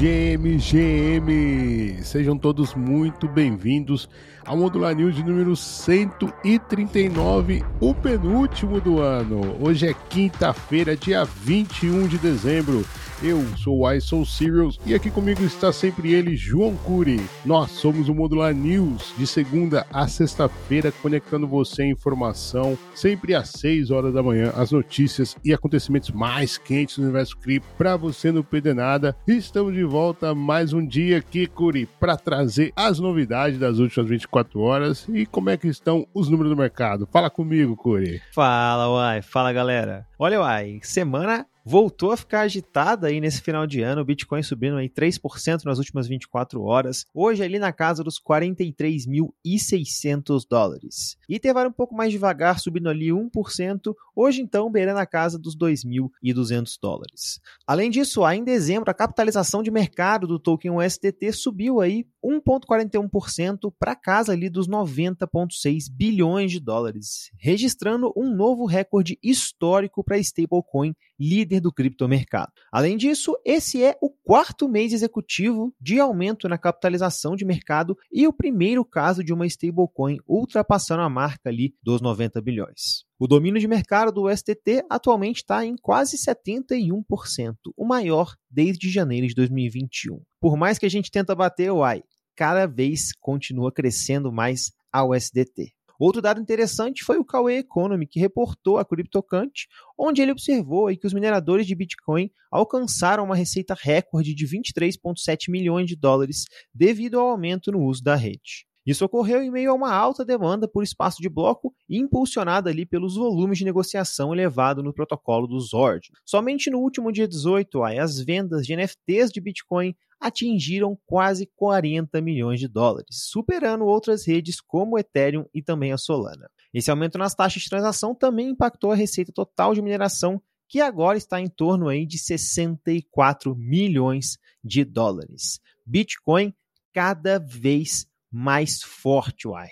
GM, 0.00 0.56
GM! 0.56 2.02
Sejam 2.02 2.38
todos 2.38 2.74
muito 2.74 3.28
bem-vindos 3.28 4.08
ao 4.46 4.56
Modular 4.56 4.94
News 4.94 5.14
de 5.14 5.22
número 5.22 5.54
139, 5.54 7.62
o 7.78 7.94
penúltimo 7.94 8.80
do 8.80 9.02
ano. 9.02 9.58
Hoje 9.60 9.88
é 9.88 9.94
quinta-feira, 10.08 10.96
dia 10.96 11.26
21 11.26 12.08
de 12.08 12.16
dezembro. 12.16 12.82
Eu 13.22 13.44
sou 13.58 13.80
o 13.80 13.92
I 13.92 14.00
Soul 14.00 14.24
Serials 14.24 14.80
e 14.86 14.94
aqui 14.94 15.10
comigo 15.10 15.42
está 15.44 15.70
sempre 15.70 16.14
ele, 16.14 16.34
João 16.34 16.74
Cury. 16.74 17.20
Nós 17.44 17.70
somos 17.72 18.08
o 18.08 18.14
Modular 18.14 18.54
News, 18.54 19.12
de 19.14 19.26
segunda 19.26 19.86
a 19.92 20.08
sexta-feira, 20.08 20.90
conectando 20.90 21.46
você 21.46 21.82
em 21.82 21.90
informação, 21.90 22.78
sempre 22.94 23.34
às 23.34 23.50
6 23.50 23.90
horas 23.90 24.14
da 24.14 24.22
manhã, 24.22 24.54
as 24.56 24.72
notícias 24.72 25.36
e 25.44 25.52
acontecimentos 25.52 26.10
mais 26.10 26.56
quentes 26.56 26.96
do 26.96 27.02
universo 27.02 27.36
cripto 27.36 27.68
para 27.76 27.94
você 27.94 28.32
não 28.32 28.42
perder 28.42 28.74
nada. 28.74 29.14
Estamos 29.28 29.74
de 29.74 29.84
volta 29.84 30.34
mais 30.34 30.72
um 30.72 30.84
dia 30.84 31.18
aqui, 31.18 31.46
Cury, 31.46 31.84
para 32.00 32.16
trazer 32.16 32.72
as 32.74 32.98
novidades 32.98 33.58
das 33.58 33.78
últimas 33.80 34.08
24 34.08 34.58
horas 34.60 35.06
e 35.10 35.26
como 35.26 35.50
é 35.50 35.58
que 35.58 35.68
estão 35.68 36.06
os 36.14 36.30
números 36.30 36.50
do 36.50 36.56
mercado. 36.56 37.06
Fala 37.12 37.28
comigo, 37.28 37.76
Cury. 37.76 38.22
Fala, 38.32 38.88
Uai. 38.90 39.20
Fala, 39.20 39.52
galera. 39.52 40.06
Olha, 40.18 40.40
Uai, 40.40 40.80
semana 40.82 41.46
voltou 41.64 42.12
a 42.12 42.16
ficar 42.16 42.40
agitada 42.40 43.06
aí 43.08 43.20
nesse 43.20 43.42
final 43.42 43.66
de 43.66 43.82
ano, 43.82 44.02
o 44.02 44.04
Bitcoin 44.04 44.42
subindo 44.42 44.76
aí 44.76 44.88
3% 44.88 45.64
nas 45.64 45.78
últimas 45.78 46.06
24 46.08 46.62
horas, 46.62 47.04
hoje 47.14 47.42
ali 47.42 47.58
na 47.58 47.72
casa 47.72 48.04
dos 48.04 48.20
43.600 48.20 50.46
dólares. 50.48 51.16
Ether 51.28 51.52
vai 51.54 51.66
um 51.66 51.72
pouco 51.72 51.94
mais 51.94 52.12
devagar, 52.12 52.58
subindo 52.58 52.88
ali 52.88 53.08
1%, 53.08 53.94
hoje 54.14 54.42
então 54.42 54.70
beirando 54.70 55.00
a 55.00 55.06
casa 55.06 55.38
dos 55.38 55.56
2.200 55.56 56.78
dólares. 56.80 57.40
Além 57.66 57.90
disso, 57.90 58.26
em 58.30 58.44
dezembro, 58.44 58.90
a 58.90 58.94
capitalização 58.94 59.62
de 59.62 59.70
mercado 59.70 60.26
do 60.26 60.38
token 60.38 60.72
USDT 60.72 61.32
subiu 61.32 61.80
aí 61.80 62.06
1,41% 62.24 63.72
para 63.78 63.96
casa 63.96 64.32
ali 64.32 64.48
dos 64.48 64.68
90,6 64.68 65.84
bilhões 65.90 66.50
de 66.50 66.60
dólares, 66.60 67.30
registrando 67.38 68.12
um 68.16 68.34
novo 68.34 68.64
recorde 68.64 69.18
histórico 69.22 70.04
para 70.04 70.18
stablecoin 70.18 70.94
líder 71.18 71.60
do 71.60 71.72
criptomercado. 71.72 72.52
Além 72.72 72.96
disso, 72.96 73.36
esse 73.44 73.82
é 73.82 73.96
o 74.00 74.10
quarto 74.10 74.68
mês 74.68 74.92
executivo 74.92 75.74
de 75.80 76.00
aumento 76.00 76.48
na 76.48 76.56
capitalização 76.56 77.36
de 77.36 77.44
mercado 77.44 77.96
e 78.10 78.26
o 78.26 78.32
primeiro 78.32 78.84
caso 78.84 79.22
de 79.22 79.32
uma 79.32 79.46
stablecoin 79.46 80.18
ultrapassando 80.26 81.02
a 81.02 81.10
marca 81.10 81.48
ali 81.48 81.74
dos 81.82 82.00
90 82.00 82.40
bilhões. 82.40 83.09
O 83.22 83.28
domínio 83.28 83.60
de 83.60 83.68
mercado 83.68 84.10
do 84.10 84.34
STT 84.34 84.82
atualmente 84.88 85.42
está 85.42 85.62
em 85.62 85.76
quase 85.76 86.16
71%, 86.16 87.54
o 87.76 87.84
maior 87.84 88.34
desde 88.50 88.88
janeiro 88.88 89.26
de 89.26 89.34
2021. 89.34 90.22
Por 90.40 90.56
mais 90.56 90.78
que 90.78 90.86
a 90.86 90.88
gente 90.88 91.10
tenta 91.10 91.34
bater 91.34 91.70
o 91.70 91.84
AI, 91.84 92.02
cada 92.34 92.64
vez 92.64 93.12
continua 93.20 93.70
crescendo 93.70 94.32
mais 94.32 94.72
a 94.90 95.04
USDT. 95.04 95.70
Outro 95.98 96.22
dado 96.22 96.40
interessante 96.40 97.04
foi 97.04 97.18
o 97.18 97.24
Kawe 97.24 97.58
Economy, 97.58 98.06
que 98.06 98.18
reportou 98.18 98.78
a 98.78 98.86
CryptoCant, 98.86 99.52
onde 99.98 100.22
ele 100.22 100.32
observou 100.32 100.88
que 100.96 101.06
os 101.06 101.12
mineradores 101.12 101.66
de 101.66 101.74
Bitcoin 101.74 102.30
alcançaram 102.50 103.24
uma 103.24 103.36
receita 103.36 103.76
recorde 103.78 104.34
de 104.34 104.46
23,7 104.46 105.50
milhões 105.50 105.86
de 105.86 105.94
dólares 105.94 106.44
devido 106.74 107.20
ao 107.20 107.28
aumento 107.28 107.70
no 107.70 107.84
uso 107.84 108.02
da 108.02 108.16
rede. 108.16 108.69
Isso 108.86 109.04
ocorreu 109.04 109.42
em 109.42 109.50
meio 109.50 109.70
a 109.70 109.74
uma 109.74 109.92
alta 109.92 110.24
demanda 110.24 110.66
por 110.66 110.82
espaço 110.82 111.20
de 111.20 111.28
bloco 111.28 111.74
impulsionada 111.88 112.70
ali 112.70 112.86
pelos 112.86 113.14
volumes 113.14 113.58
de 113.58 113.64
negociação 113.64 114.32
elevado 114.32 114.82
no 114.82 114.92
protocolo 114.92 115.46
do 115.46 115.60
Zord. 115.60 116.10
Somente 116.24 116.70
no 116.70 116.78
último 116.78 117.12
dia 117.12 117.28
18, 117.28 117.82
as 117.84 118.18
vendas 118.18 118.66
de 118.66 118.74
NFTs 118.74 119.30
de 119.30 119.40
Bitcoin 119.40 119.94
atingiram 120.20 120.98
quase 121.06 121.50
40 121.56 122.20
milhões 122.20 122.60
de 122.60 122.68
dólares, 122.68 123.28
superando 123.30 123.86
outras 123.86 124.26
redes 124.26 124.60
como 124.60 124.94
o 124.94 124.98
Ethereum 124.98 125.46
e 125.54 125.62
também 125.62 125.92
a 125.92 125.98
Solana. 125.98 126.48
Esse 126.72 126.90
aumento 126.90 127.16
nas 127.16 127.34
taxas 127.34 127.62
de 127.62 127.70
transação 127.70 128.14
também 128.14 128.50
impactou 128.50 128.92
a 128.92 128.96
receita 128.96 129.32
total 129.32 129.74
de 129.74 129.82
mineração, 129.82 130.40
que 130.68 130.80
agora 130.80 131.16
está 131.18 131.40
em 131.40 131.48
torno 131.48 131.88
aí 131.88 132.06
de 132.06 132.18
64 132.18 133.56
milhões 133.56 134.38
de 134.62 134.84
dólares. 134.84 135.58
Bitcoin 135.84 136.54
cada 136.92 137.38
vez 137.38 138.06
mais 138.30 138.82
forte, 138.82 139.48
uai. 139.48 139.68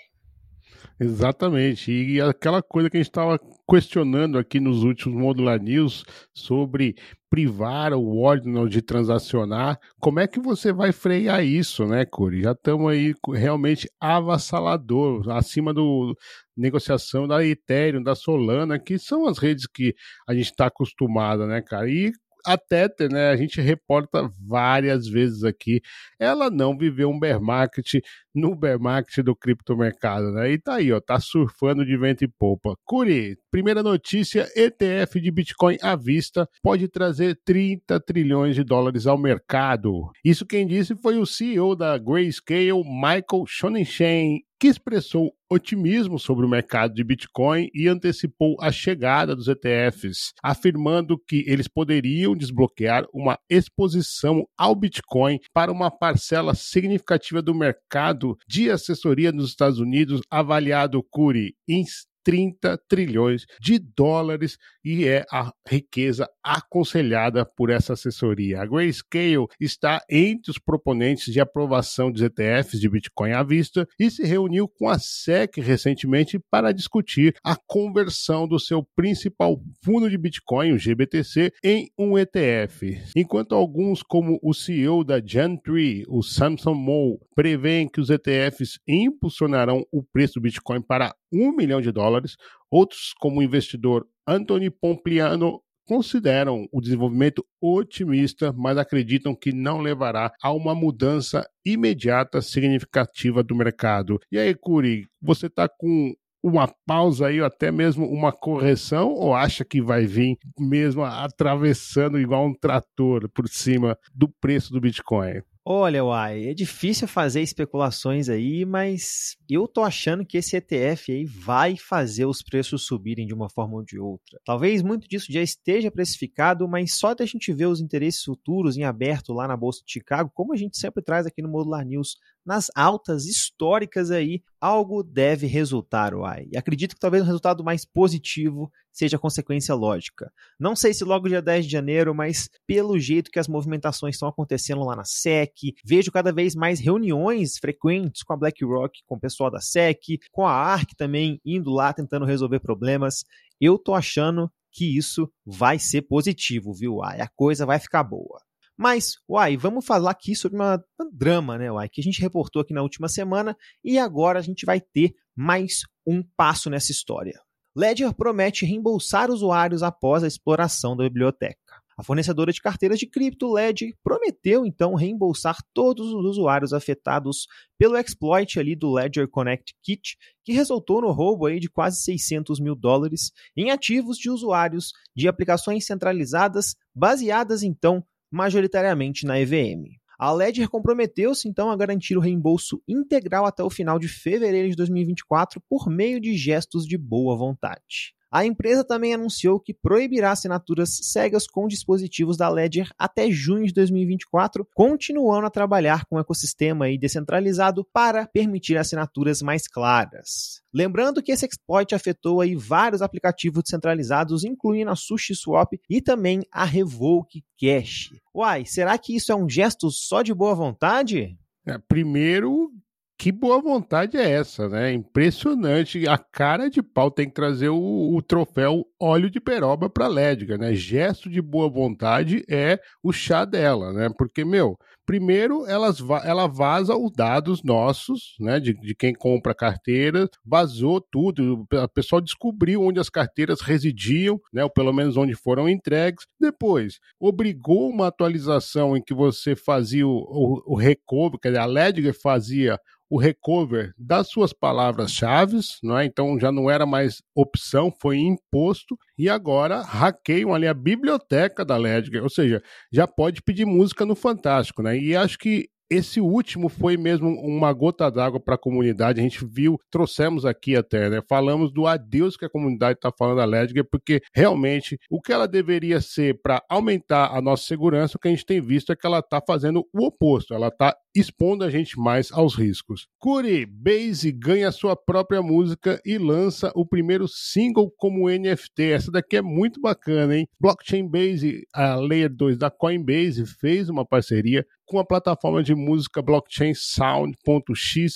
Exatamente. 0.99 1.91
E 1.91 2.19
aquela 2.19 2.61
coisa 2.61 2.89
que 2.89 2.97
a 2.97 2.99
gente 2.99 3.09
estava 3.09 3.39
questionando 3.69 4.37
aqui 4.37 4.59
nos 4.59 4.83
últimos 4.83 5.17
Modular 5.19 5.61
News 5.61 6.03
sobre 6.33 6.95
privar 7.29 7.93
o 7.93 8.17
ordem 8.17 8.67
de 8.67 8.81
transacionar, 8.81 9.79
como 9.99 10.19
é 10.19 10.27
que 10.27 10.39
você 10.39 10.73
vai 10.73 10.91
frear 10.91 11.43
isso, 11.43 11.85
né, 11.85 12.03
Curi? 12.03 12.41
Já 12.41 12.51
estamos 12.51 12.91
aí 12.91 13.13
realmente 13.33 13.87
avassalador, 13.99 15.29
acima 15.29 15.73
do 15.73 16.17
negociação 16.57 17.27
da 17.27 17.45
Ethereum, 17.45 18.01
da 18.01 18.15
Solana, 18.15 18.79
que 18.79 18.97
são 18.97 19.27
as 19.27 19.37
redes 19.37 19.67
que 19.67 19.93
a 20.27 20.33
gente 20.33 20.45
está 20.45 20.65
acostumado, 20.65 21.45
né, 21.45 21.61
cara? 21.61 21.89
E 21.89 22.11
a 22.45 22.57
Tether, 22.57 23.11
né, 23.11 23.29
a 23.29 23.35
gente 23.35 23.61
reporta 23.61 24.29
várias 24.39 25.07
vezes 25.07 25.43
aqui, 25.43 25.81
ela 26.17 26.49
não 26.49 26.77
viveu 26.77 27.09
um 27.09 27.19
bear 27.19 27.41
market 27.41 28.01
no 28.33 28.55
bear 28.55 28.79
market 28.79 29.23
do 29.23 29.35
criptomercado, 29.35 30.31
né? 30.31 30.51
E 30.51 30.57
tá 30.57 30.75
aí, 30.75 30.91
ó, 30.91 30.99
tá 30.99 31.19
surfando 31.19 31.85
de 31.85 31.97
vento 31.97 32.23
e 32.23 32.27
polpa. 32.27 32.75
Curi, 32.85 33.37
primeira 33.51 33.81
notícia, 33.83 34.47
ETF 34.55 35.19
de 35.19 35.31
Bitcoin 35.31 35.77
à 35.81 35.95
vista 35.95 36.47
pode 36.61 36.87
trazer 36.87 37.39
30 37.43 37.99
trilhões 37.99 38.55
de 38.55 38.63
dólares 38.63 39.07
ao 39.07 39.17
mercado. 39.17 40.09
Isso 40.23 40.45
quem 40.45 40.67
disse 40.67 40.95
foi 40.95 41.17
o 41.17 41.25
CEO 41.25 41.75
da 41.75 41.97
Grayscale, 41.97 42.83
Michael 42.83 43.45
Schonenstein, 43.47 44.41
que 44.59 44.67
expressou 44.67 45.33
otimismo 45.49 46.19
sobre 46.19 46.45
o 46.45 46.49
mercado 46.49 46.93
de 46.93 47.03
Bitcoin 47.03 47.69
e 47.73 47.87
antecipou 47.87 48.57
a 48.59 48.71
chegada 48.71 49.33
dos 49.35 49.47
ETFs, 49.47 50.33
afirmando 50.43 51.17
que 51.17 51.45
eles 51.47 51.67
poderiam 51.67 52.35
desbloquear 52.35 53.05
uma 53.13 53.39
exposição 53.49 54.45
ao 54.57 54.75
Bitcoin 54.75 55.39
para 55.53 55.71
uma 55.71 55.89
parcela 55.89 56.53
significativa 56.53 57.41
do 57.41 57.55
mercado 57.55 58.18
de 58.47 58.69
assessoria 58.69 59.31
nos 59.31 59.49
Estados 59.49 59.79
Unidos, 59.79 60.21
avaliado 60.29 61.03
Curi 61.03 61.55
em 61.67 61.83
30 62.23 62.77
trilhões 62.87 63.45
de 63.61 63.79
dólares 63.79 64.57
e 64.83 65.05
é 65.05 65.25
a 65.31 65.51
riqueza 65.67 66.27
aconselhada 66.43 67.45
por 67.45 67.69
essa 67.69 67.93
assessoria. 67.93 68.61
A 68.61 68.65
Grayscale 68.65 69.47
está 69.59 70.01
entre 70.09 70.51
os 70.51 70.57
proponentes 70.57 71.33
de 71.33 71.39
aprovação 71.39 72.11
dos 72.11 72.21
ETFs 72.21 72.79
de 72.79 72.89
Bitcoin 72.89 73.31
à 73.31 73.43
vista 73.43 73.87
e 73.99 74.09
se 74.09 74.23
reuniu 74.23 74.67
com 74.67 74.87
a 74.87 74.97
SEC 74.97 75.57
recentemente 75.57 76.39
para 76.49 76.71
discutir 76.71 77.35
a 77.43 77.55
conversão 77.55 78.47
do 78.47 78.59
seu 78.59 78.83
principal 78.95 79.61
fundo 79.83 80.09
de 80.09 80.17
Bitcoin, 80.17 80.71
o 80.71 80.79
GBTC, 80.79 81.51
em 81.63 81.89
um 81.97 82.17
ETF. 82.17 82.99
Enquanto 83.15 83.55
alguns, 83.55 84.01
como 84.01 84.39
o 84.41 84.53
CEO 84.53 85.03
da 85.03 85.21
Gentry, 85.23 86.03
o 86.07 86.21
Samson 86.21 86.73
Moe, 86.73 87.17
preveem 87.35 87.87
que 87.87 88.01
os 88.01 88.09
ETFs 88.09 88.79
impulsionarão 88.87 89.83
o 89.91 90.03
preço 90.03 90.35
do 90.35 90.41
Bitcoin 90.41 90.81
para 90.81 91.13
um 91.31 91.55
milhão 91.55 91.81
de 91.81 91.91
dólares, 91.91 92.35
outros, 92.69 93.13
como 93.19 93.39
o 93.39 93.43
investidor 93.43 94.07
Anthony 94.27 94.69
Pompliano, 94.69 95.61
consideram 95.89 96.67
o 96.71 96.79
desenvolvimento 96.79 97.43
otimista, 97.59 98.53
mas 98.53 98.77
acreditam 98.77 99.33
que 99.35 99.51
não 99.51 99.79
levará 99.79 100.31
a 100.39 100.53
uma 100.53 100.75
mudança 100.75 101.43
imediata 101.65 102.43
significativa 102.43 103.41
do 103.41 103.55
mercado. 103.55 104.19
E 104.31 104.37
aí, 104.37 104.53
Curi, 104.53 105.07
você 105.19 105.47
está 105.47 105.67
com 105.67 106.13
uma 106.43 106.71
pausa 106.85 107.27
aí, 107.27 107.41
ou 107.41 107.47
até 107.47 107.71
mesmo 107.71 108.05
uma 108.07 108.31
correção, 108.31 109.09
ou 109.09 109.33
acha 109.33 109.65
que 109.65 109.81
vai 109.81 110.05
vir 110.05 110.37
mesmo 110.59 111.03
atravessando 111.03 112.19
igual 112.19 112.45
um 112.45 112.53
trator 112.53 113.27
por 113.33 113.47
cima 113.49 113.97
do 114.13 114.29
preço 114.29 114.71
do 114.71 114.79
Bitcoin? 114.79 115.41
Olha, 115.65 116.03
Uai, 116.03 116.47
é 116.47 116.53
difícil 116.53 117.07
fazer 117.07 117.41
especulações 117.41 118.27
aí, 118.27 118.65
mas 118.65 119.37
eu 119.47 119.67
tô 119.67 119.83
achando 119.83 120.25
que 120.25 120.37
esse 120.37 120.55
ETF 120.55 121.11
aí 121.11 121.25
vai 121.25 121.77
fazer 121.77 122.25
os 122.25 122.41
preços 122.41 122.85
subirem 122.87 123.27
de 123.27 123.33
uma 123.33 123.49
forma 123.49 123.75
ou 123.75 123.83
de 123.83 123.99
outra. 123.99 124.39
Talvez 124.43 124.81
muito 124.81 125.07
disso 125.07 125.31
já 125.31 125.41
esteja 125.41 125.91
precificado, 125.91 126.67
mas 126.67 126.97
só 126.97 127.13
da 127.13 127.25
gente 127.25 127.53
ver 127.53 127.67
os 127.67 127.81
interesses 127.81 128.23
futuros 128.23 128.77
em 128.77 128.83
aberto 128.83 129.31
lá 129.31 129.47
na 129.47 129.55
Bolsa 129.55 129.83
de 129.85 129.91
Chicago, 129.91 130.31
como 130.33 130.53
a 130.53 130.57
gente 130.57 130.79
sempre 130.79 131.03
traz 131.03 131.27
aqui 131.27 131.41
no 131.41 131.49
Modular 131.49 131.85
News, 131.85 132.15
nas 132.45 132.67
altas 132.75 133.25
históricas 133.25 134.11
aí, 134.11 134.41
algo 134.59 135.03
deve 135.03 135.47
resultar, 135.47 136.13
Uai. 136.13 136.47
E 136.51 136.57
acredito 136.57 136.95
que 136.95 136.99
talvez 136.99 137.23
um 137.23 137.27
resultado 137.27 137.63
mais 137.63 137.85
positivo 137.85 138.71
seja 138.91 139.17
a 139.17 139.19
consequência 139.19 139.73
lógica. 139.75 140.31
Não 140.59 140.75
sei 140.75 140.93
se 140.93 141.03
logo 141.03 141.29
dia 141.29 141.41
10 141.41 141.65
de 141.65 141.71
janeiro, 141.71 142.13
mas 142.13 142.49
pelo 142.67 142.99
jeito 142.99 143.31
que 143.31 143.39
as 143.39 143.47
movimentações 143.47 144.15
estão 144.15 144.27
acontecendo 144.27 144.83
lá 144.83 144.95
na 144.95 145.05
SEC, 145.05 145.73
vejo 145.85 146.11
cada 146.11 146.33
vez 146.33 146.55
mais 146.55 146.79
reuniões 146.79 147.57
frequentes 147.57 148.23
com 148.23 148.33
a 148.33 148.37
BlackRock, 148.37 148.99
com 149.05 149.15
o 149.15 149.19
pessoal 149.19 149.49
da 149.49 149.61
SEC, 149.61 150.19
com 150.31 150.45
a 150.45 150.51
ARC 150.51 150.89
também 150.97 151.39
indo 151.45 151.71
lá 151.71 151.93
tentando 151.93 152.25
resolver 152.25 152.59
problemas. 152.59 153.23
Eu 153.59 153.77
tô 153.77 153.93
achando 153.93 154.51
que 154.71 154.97
isso 154.97 155.31
vai 155.45 155.79
ser 155.79 156.03
positivo, 156.03 156.73
viu? 156.73 157.01
A 157.01 157.27
coisa 157.35 157.65
vai 157.65 157.79
ficar 157.79 158.03
boa. 158.03 158.39
Mas, 158.81 159.17
uai, 159.27 159.57
vamos 159.57 159.85
falar 159.85 160.11
aqui 160.11 160.33
sobre 160.33 160.57
uma, 160.57 160.81
uma 160.97 161.11
drama, 161.11 161.57
né, 161.57 161.69
uai, 161.69 161.89
que 161.89 161.99
a 161.99 162.03
gente 162.03 162.21
reportou 162.21 162.61
aqui 162.61 162.73
na 162.73 162.81
última 162.81 163.09
semana 163.09 163.53
e 163.83 163.99
agora 163.99 164.39
a 164.39 164.41
gente 164.41 164.65
vai 164.65 164.79
ter 164.79 165.13
mais 165.35 165.81
um 166.07 166.23
passo 166.37 166.69
nessa 166.69 166.89
história. 166.89 167.37
Ledger 167.75 168.13
promete 168.13 168.65
reembolsar 168.65 169.29
usuários 169.29 169.83
após 169.83 170.23
a 170.23 170.27
exploração 170.27 170.95
da 170.95 171.03
biblioteca. 171.03 171.59
A 171.97 172.03
fornecedora 172.03 172.53
de 172.53 172.61
carteiras 172.61 172.97
de 172.97 173.05
cripto 173.05 173.51
Ledger 173.51 173.93
prometeu 174.01 174.65
então 174.65 174.95
reembolsar 174.95 175.57
todos 175.73 176.13
os 176.13 176.23
usuários 176.23 176.71
afetados 176.71 177.47
pelo 177.77 177.97
exploit 177.97 178.57
ali 178.57 178.77
do 178.77 178.93
Ledger 178.93 179.27
Connect 179.27 179.75
Kit, 179.83 180.15
que 180.41 180.53
resultou 180.53 181.01
no 181.01 181.11
roubo 181.11 181.47
aí 181.47 181.59
de 181.59 181.69
quase 181.69 182.01
600 182.01 182.61
mil 182.61 182.75
dólares 182.75 183.33
em 183.57 183.71
ativos 183.71 184.17
de 184.17 184.29
usuários 184.29 184.93
de 185.13 185.27
aplicações 185.27 185.85
centralizadas 185.85 186.77
baseadas 186.95 187.61
então 187.61 188.05
majoritariamente 188.31 189.25
na 189.25 189.39
EVM. 189.39 189.99
A 190.17 190.33
Ledger 190.33 190.69
comprometeu-se 190.69 191.47
então 191.47 191.71
a 191.71 191.77
garantir 191.77 192.17
o 192.17 192.19
reembolso 192.19 192.83
integral 192.87 193.45
até 193.45 193.63
o 193.63 193.69
final 193.69 193.97
de 193.97 194.09
fevereiro 194.09 194.69
de 194.69 194.75
2024 194.75 195.61
por 195.69 195.89
meio 195.89 196.19
de 196.19 196.35
gestos 196.35 196.85
de 196.85 196.97
boa 196.97 197.37
vontade. 197.37 198.13
A 198.31 198.45
empresa 198.45 198.83
também 198.83 199.13
anunciou 199.13 199.59
que 199.59 199.73
proibirá 199.73 200.31
assinaturas 200.31 200.99
cegas 201.01 201.47
com 201.47 201.67
dispositivos 201.67 202.37
da 202.37 202.47
Ledger 202.47 202.91
até 202.97 203.31
junho 203.31 203.65
de 203.65 203.73
2024, 203.73 204.67
continuando 204.75 205.47
a 205.47 205.49
trabalhar 205.49 206.05
com 206.05 206.15
o 206.15 206.19
ecossistema 206.19 206.85
descentralizado 206.99 207.83
para 207.91 208.27
permitir 208.27 208.77
assinaturas 208.77 209.41
mais 209.41 209.67
claras. 209.67 210.61
Lembrando 210.71 211.23
que 211.23 211.31
esse 211.31 211.45
exploit 211.45 211.95
afetou 211.95 212.41
aí 212.41 212.55
vários 212.55 213.01
aplicativos 213.01 213.63
descentralizados, 213.63 214.43
incluindo 214.43 214.91
a 214.91 214.95
SushiSwap 214.95 215.79
e 215.89 216.01
também 216.01 216.41
a 216.51 216.63
Revoke 216.63 217.43
Cash. 217.59 218.11
Uai, 218.33 218.65
será 218.65 218.97
que 218.97 219.15
isso 219.15 219.31
é 219.31 219.35
um 219.35 219.49
gesto 219.49 219.89
só 219.89 220.21
de 220.21 220.33
boa 220.33 220.53
vontade? 220.53 221.35
É, 221.65 221.77
primeiro, 221.77 222.71
que 223.19 223.33
boa 223.33 223.61
vontade 223.61 224.15
é 224.15 224.31
essa, 224.31 224.69
né? 224.69 224.93
Impressionante. 224.93 226.07
A 226.07 226.17
cara 226.17 226.69
de 226.69 226.81
pau 226.81 227.11
tem 227.11 227.27
que 227.27 227.33
trazer 227.33 227.67
o, 227.67 228.15
o 228.15 228.21
troféu 228.21 228.85
óleo 228.97 229.29
de 229.29 229.41
peroba 229.41 229.89
para 229.89 230.07
Lédiga, 230.07 230.57
né? 230.57 230.73
Gesto 230.73 231.29
de 231.29 231.41
boa 231.41 231.69
vontade 231.69 232.45
é 232.49 232.79
o 233.03 233.11
chá 233.11 233.43
dela, 233.43 233.91
né? 233.91 234.09
Porque, 234.17 234.45
meu, 234.45 234.77
primeiro 235.09 235.65
elas, 235.65 235.97
ela 236.23 236.45
vaza 236.45 236.95
os 236.95 237.11
dados 237.11 237.63
nossos, 237.63 238.35
né? 238.39 238.59
De, 238.59 238.75
de 238.75 238.93
quem 238.93 239.11
compra 239.11 239.55
carteira, 239.55 240.29
vazou 240.45 241.01
tudo. 241.01 241.65
O 241.71 241.87
pessoal 241.87 242.21
descobriu 242.21 242.83
onde 242.83 242.99
as 242.99 243.09
carteiras 243.09 243.59
residiam, 243.59 244.39
né? 244.53 244.63
Ou 244.63 244.69
pelo 244.69 244.93
menos 244.93 245.17
onde 245.17 245.33
foram 245.33 245.67
entregues. 245.67 246.27
Depois, 246.39 246.99
obrigou 247.19 247.89
uma 247.89 248.05
atualização 248.05 248.95
em 248.95 249.01
que 249.01 249.15
você 249.15 249.55
fazia 249.55 250.05
o, 250.05 250.11
o, 250.11 250.73
o 250.73 250.75
recover, 250.75 251.39
quer 251.39 251.49
dizer, 251.49 251.61
a 251.61 251.65
Ledger 251.65 252.13
fazia 252.13 252.79
o 253.09 253.17
recover 253.17 253.91
das 253.97 254.29
suas 254.29 254.53
palavras-chave, 254.53 255.57
é? 255.57 256.05
então 256.05 256.39
já 256.39 256.51
não 256.51 256.69
era 256.69 256.85
mais 256.85 257.23
opção, 257.33 257.91
foi 257.99 258.17
imposto, 258.17 258.95
e 259.17 259.27
agora 259.27 259.81
hackeiam 259.81 260.53
ali 260.53 260.67
a 260.67 260.73
biblioteca 260.73 261.65
da 261.65 261.75
Ledger, 261.75 262.21
ou 262.21 262.29
seja, 262.29 262.61
já 262.91 263.07
pode 263.07 263.41
pedir 263.41 263.65
música 263.65 264.05
no 264.05 264.15
Fantástico, 264.15 264.83
né? 264.83 264.95
E 264.99 265.15
acho 265.15 265.37
que 265.37 265.69
esse 265.89 266.21
último 266.21 266.69
foi 266.69 266.95
mesmo 266.97 267.29
uma 267.29 267.73
gota 267.73 268.11
d'água 268.11 268.39
para 268.39 268.55
a 268.55 268.59
comunidade. 268.59 269.19
A 269.19 269.23
gente 269.23 269.43
viu, 269.43 269.77
trouxemos 269.89 270.45
aqui 270.45 270.75
até, 270.75 271.09
né? 271.09 271.21
Falamos 271.27 271.73
do 271.73 271.87
adeus 271.87 272.37
que 272.37 272.45
a 272.45 272.49
comunidade 272.49 272.97
está 272.99 273.11
falando 273.11 273.41
a 273.41 273.45
Ledger, 273.45 273.83
porque 273.89 274.21
realmente 274.33 274.99
o 275.09 275.19
que 275.19 275.33
ela 275.33 275.47
deveria 275.47 275.99
ser 275.99 276.39
para 276.43 276.61
aumentar 276.69 277.35
a 277.35 277.41
nossa 277.41 277.63
segurança, 277.63 278.17
o 278.17 278.19
que 278.19 278.27
a 278.27 278.31
gente 278.31 278.45
tem 278.45 278.61
visto 278.61 278.91
é 278.91 278.95
que 278.95 279.05
ela 279.05 279.19
está 279.19 279.41
fazendo 279.45 279.83
o 279.91 280.05
oposto. 280.05 280.53
Ela 280.53 280.67
está 280.67 280.95
expondo 281.15 281.63
a 281.63 281.69
gente 281.69 281.99
mais 281.99 282.31
aos 282.31 282.55
riscos. 282.55 283.07
Curi, 283.17 283.65
Base 283.65 284.31
ganha 284.31 284.71
sua 284.71 284.95
própria 284.95 285.41
música 285.41 285.99
e 286.05 286.17
lança 286.17 286.71
o 286.75 286.85
primeiro 286.85 287.27
single 287.27 287.91
como 287.97 288.29
NFT. 288.29 288.91
Essa 288.91 289.11
daqui 289.11 289.37
é 289.37 289.41
muito 289.41 289.81
bacana, 289.81 290.37
hein? 290.37 290.47
Blockchain 290.59 291.07
Base, 291.07 291.65
a 291.73 291.95
Layer 291.95 292.33
2 292.33 292.57
da 292.57 292.69
Coinbase, 292.69 293.45
fez 293.45 293.89
uma 293.89 294.05
parceria 294.05 294.65
com 294.85 294.97
a 294.97 295.05
plataforma 295.05 295.61
de 295.61 295.75
música 295.75 296.19
blockchain 296.19 296.73
Sound.xyz, 296.73 298.15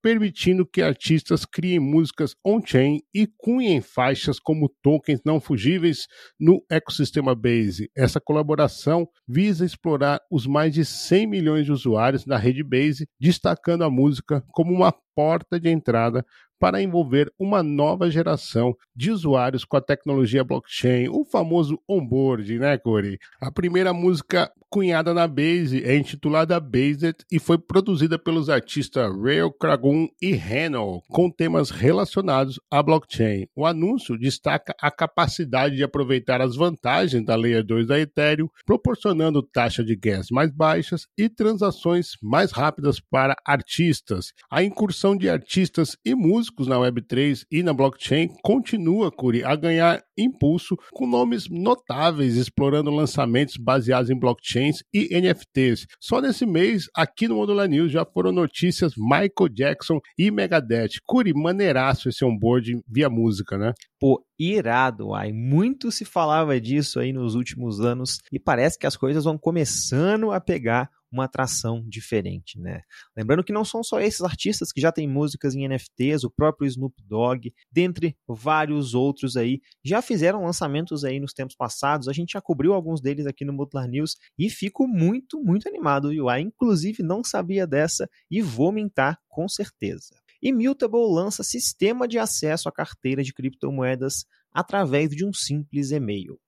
permitindo 0.00 0.64
que 0.64 0.80
artistas 0.80 1.44
criem 1.44 1.78
músicas 1.78 2.34
on-chain 2.42 3.02
e 3.14 3.26
cunhem 3.26 3.82
faixas 3.82 4.40
como 4.40 4.72
tokens 4.82 5.20
não 5.22 5.38
fugíveis 5.38 6.06
no 6.40 6.64
ecossistema 6.70 7.34
Base. 7.34 7.90
Essa 7.94 8.18
colaboração 8.18 9.06
visa 9.28 9.66
explorar 9.66 10.18
os 10.30 10.46
mais 10.46 10.72
de 10.72 10.82
100 10.82 11.26
milhões 11.26 11.66
de 11.66 11.72
usuários 11.72 11.85
da 12.26 12.36
rede 12.36 12.62
Base, 12.62 13.08
destacando 13.20 13.84
a 13.84 13.90
música 13.90 14.44
como 14.52 14.72
uma 14.72 14.92
porta 15.14 15.58
de 15.58 15.70
entrada 15.70 16.24
para 16.58 16.82
envolver 16.82 17.32
uma 17.38 17.62
nova 17.62 18.10
geração 18.10 18.74
de 18.94 19.10
usuários 19.10 19.64
com 19.64 19.76
a 19.76 19.80
tecnologia 19.80 20.42
blockchain, 20.42 21.08
o 21.08 21.24
famoso 21.24 21.78
onboard, 21.88 22.58
né, 22.58 22.78
Corey? 22.78 23.18
A 23.40 23.50
primeira 23.50 23.92
música 23.92 24.50
cunhada 24.68 25.14
na 25.14 25.26
Base 25.26 25.82
é 25.84 25.96
intitulada 25.96 26.58
Based 26.58 27.24
e 27.30 27.38
foi 27.38 27.56
produzida 27.56 28.18
pelos 28.18 28.48
artistas 28.48 29.10
Rail 29.22 29.52
Kragun 29.52 30.08
e 30.20 30.32
Reno, 30.32 31.02
com 31.08 31.30
temas 31.30 31.70
relacionados 31.70 32.60
à 32.70 32.82
blockchain. 32.82 33.46
O 33.54 33.64
anúncio 33.64 34.18
destaca 34.18 34.74
a 34.80 34.90
capacidade 34.90 35.76
de 35.76 35.84
aproveitar 35.84 36.40
as 36.40 36.56
vantagens 36.56 37.24
da 37.24 37.36
Layer 37.36 37.64
2 37.64 37.86
da 37.86 37.98
Ethereum, 37.98 38.48
proporcionando 38.64 39.42
taxa 39.42 39.84
de 39.84 39.94
gas 39.94 40.28
mais 40.30 40.50
baixas 40.50 41.06
e 41.16 41.28
transações 41.28 42.12
mais 42.22 42.50
rápidas 42.50 43.00
para 43.00 43.36
artistas. 43.46 44.32
A 44.50 44.62
incursão 44.62 45.16
de 45.16 45.28
artistas 45.28 45.96
e 46.04 46.14
músicos 46.14 46.45
músicos 46.46 46.66
na 46.66 46.76
Web3 46.76 47.44
e 47.50 47.62
na 47.62 47.72
blockchain 47.72 48.28
continua, 48.42 49.10
Curi, 49.10 49.42
a 49.42 49.56
ganhar 49.56 50.02
impulso 50.16 50.76
com 50.92 51.06
nomes 51.06 51.48
notáveis 51.48 52.36
explorando 52.36 52.90
lançamentos 52.90 53.56
baseados 53.56 54.10
em 54.10 54.18
blockchains 54.18 54.82
e 54.94 55.08
NFTs. 55.20 55.86
Só 56.00 56.20
nesse 56.20 56.46
mês, 56.46 56.86
aqui 56.94 57.26
no 57.26 57.36
Modular 57.36 57.68
News, 57.68 57.90
já 57.90 58.04
foram 58.04 58.32
notícias 58.32 58.92
Michael 58.96 59.48
Jackson 59.52 59.98
e 60.18 60.30
Megadeth. 60.30 61.00
Curi, 61.04 61.34
maneiraço 61.34 62.08
esse 62.08 62.24
onboard 62.24 62.80
via 62.88 63.10
música, 63.10 63.58
né? 63.58 63.72
Pô, 63.98 64.22
irado, 64.38 65.14
ai. 65.14 65.32
Muito 65.32 65.90
se 65.90 66.04
falava 66.04 66.60
disso 66.60 67.00
aí 67.00 67.12
nos 67.12 67.34
últimos 67.34 67.80
anos 67.80 68.20
e 68.30 68.38
parece 68.38 68.78
que 68.78 68.86
as 68.86 68.96
coisas 68.96 69.24
vão 69.24 69.38
começando 69.38 70.30
a 70.30 70.40
pegar 70.40 70.90
uma 71.10 71.24
atração 71.24 71.82
diferente, 71.86 72.58
né? 72.58 72.82
Lembrando 73.16 73.44
que 73.44 73.52
não 73.52 73.64
são 73.64 73.82
só 73.82 74.00
esses 74.00 74.20
artistas 74.20 74.72
que 74.72 74.80
já 74.80 74.90
têm 74.90 75.08
músicas 75.08 75.54
em 75.54 75.66
NFTs, 75.66 76.24
o 76.24 76.30
próprio 76.30 76.66
Snoop 76.66 76.94
Dogg, 77.04 77.52
dentre 77.70 78.16
vários 78.26 78.94
outros 78.94 79.36
aí, 79.36 79.60
já 79.84 80.02
fizeram 80.02 80.44
lançamentos 80.44 81.04
aí 81.04 81.20
nos 81.20 81.32
tempos 81.32 81.56
passados. 81.56 82.08
A 82.08 82.12
gente 82.12 82.32
já 82.32 82.40
cobriu 82.40 82.72
alguns 82.72 83.00
deles 83.00 83.26
aqui 83.26 83.44
no 83.44 83.52
Modular 83.52 83.88
News 83.88 84.16
e 84.38 84.50
fico 84.50 84.86
muito, 84.86 85.42
muito 85.42 85.68
animado, 85.68 86.10
viu? 86.10 86.28
Ah, 86.28 86.40
inclusive 86.40 87.02
não 87.02 87.22
sabia 87.22 87.66
dessa 87.66 88.08
e 88.30 88.42
vou 88.42 88.72
mentar 88.72 89.18
com 89.28 89.48
certeza. 89.48 90.14
Immutable 90.42 91.12
lança 91.12 91.42
sistema 91.42 92.06
de 92.06 92.18
acesso 92.18 92.68
à 92.68 92.72
carteira 92.72 93.22
de 93.22 93.32
criptomoedas 93.32 94.26
através 94.52 95.10
de 95.10 95.24
um 95.24 95.32
simples 95.32 95.90
e-mail. 95.90 96.38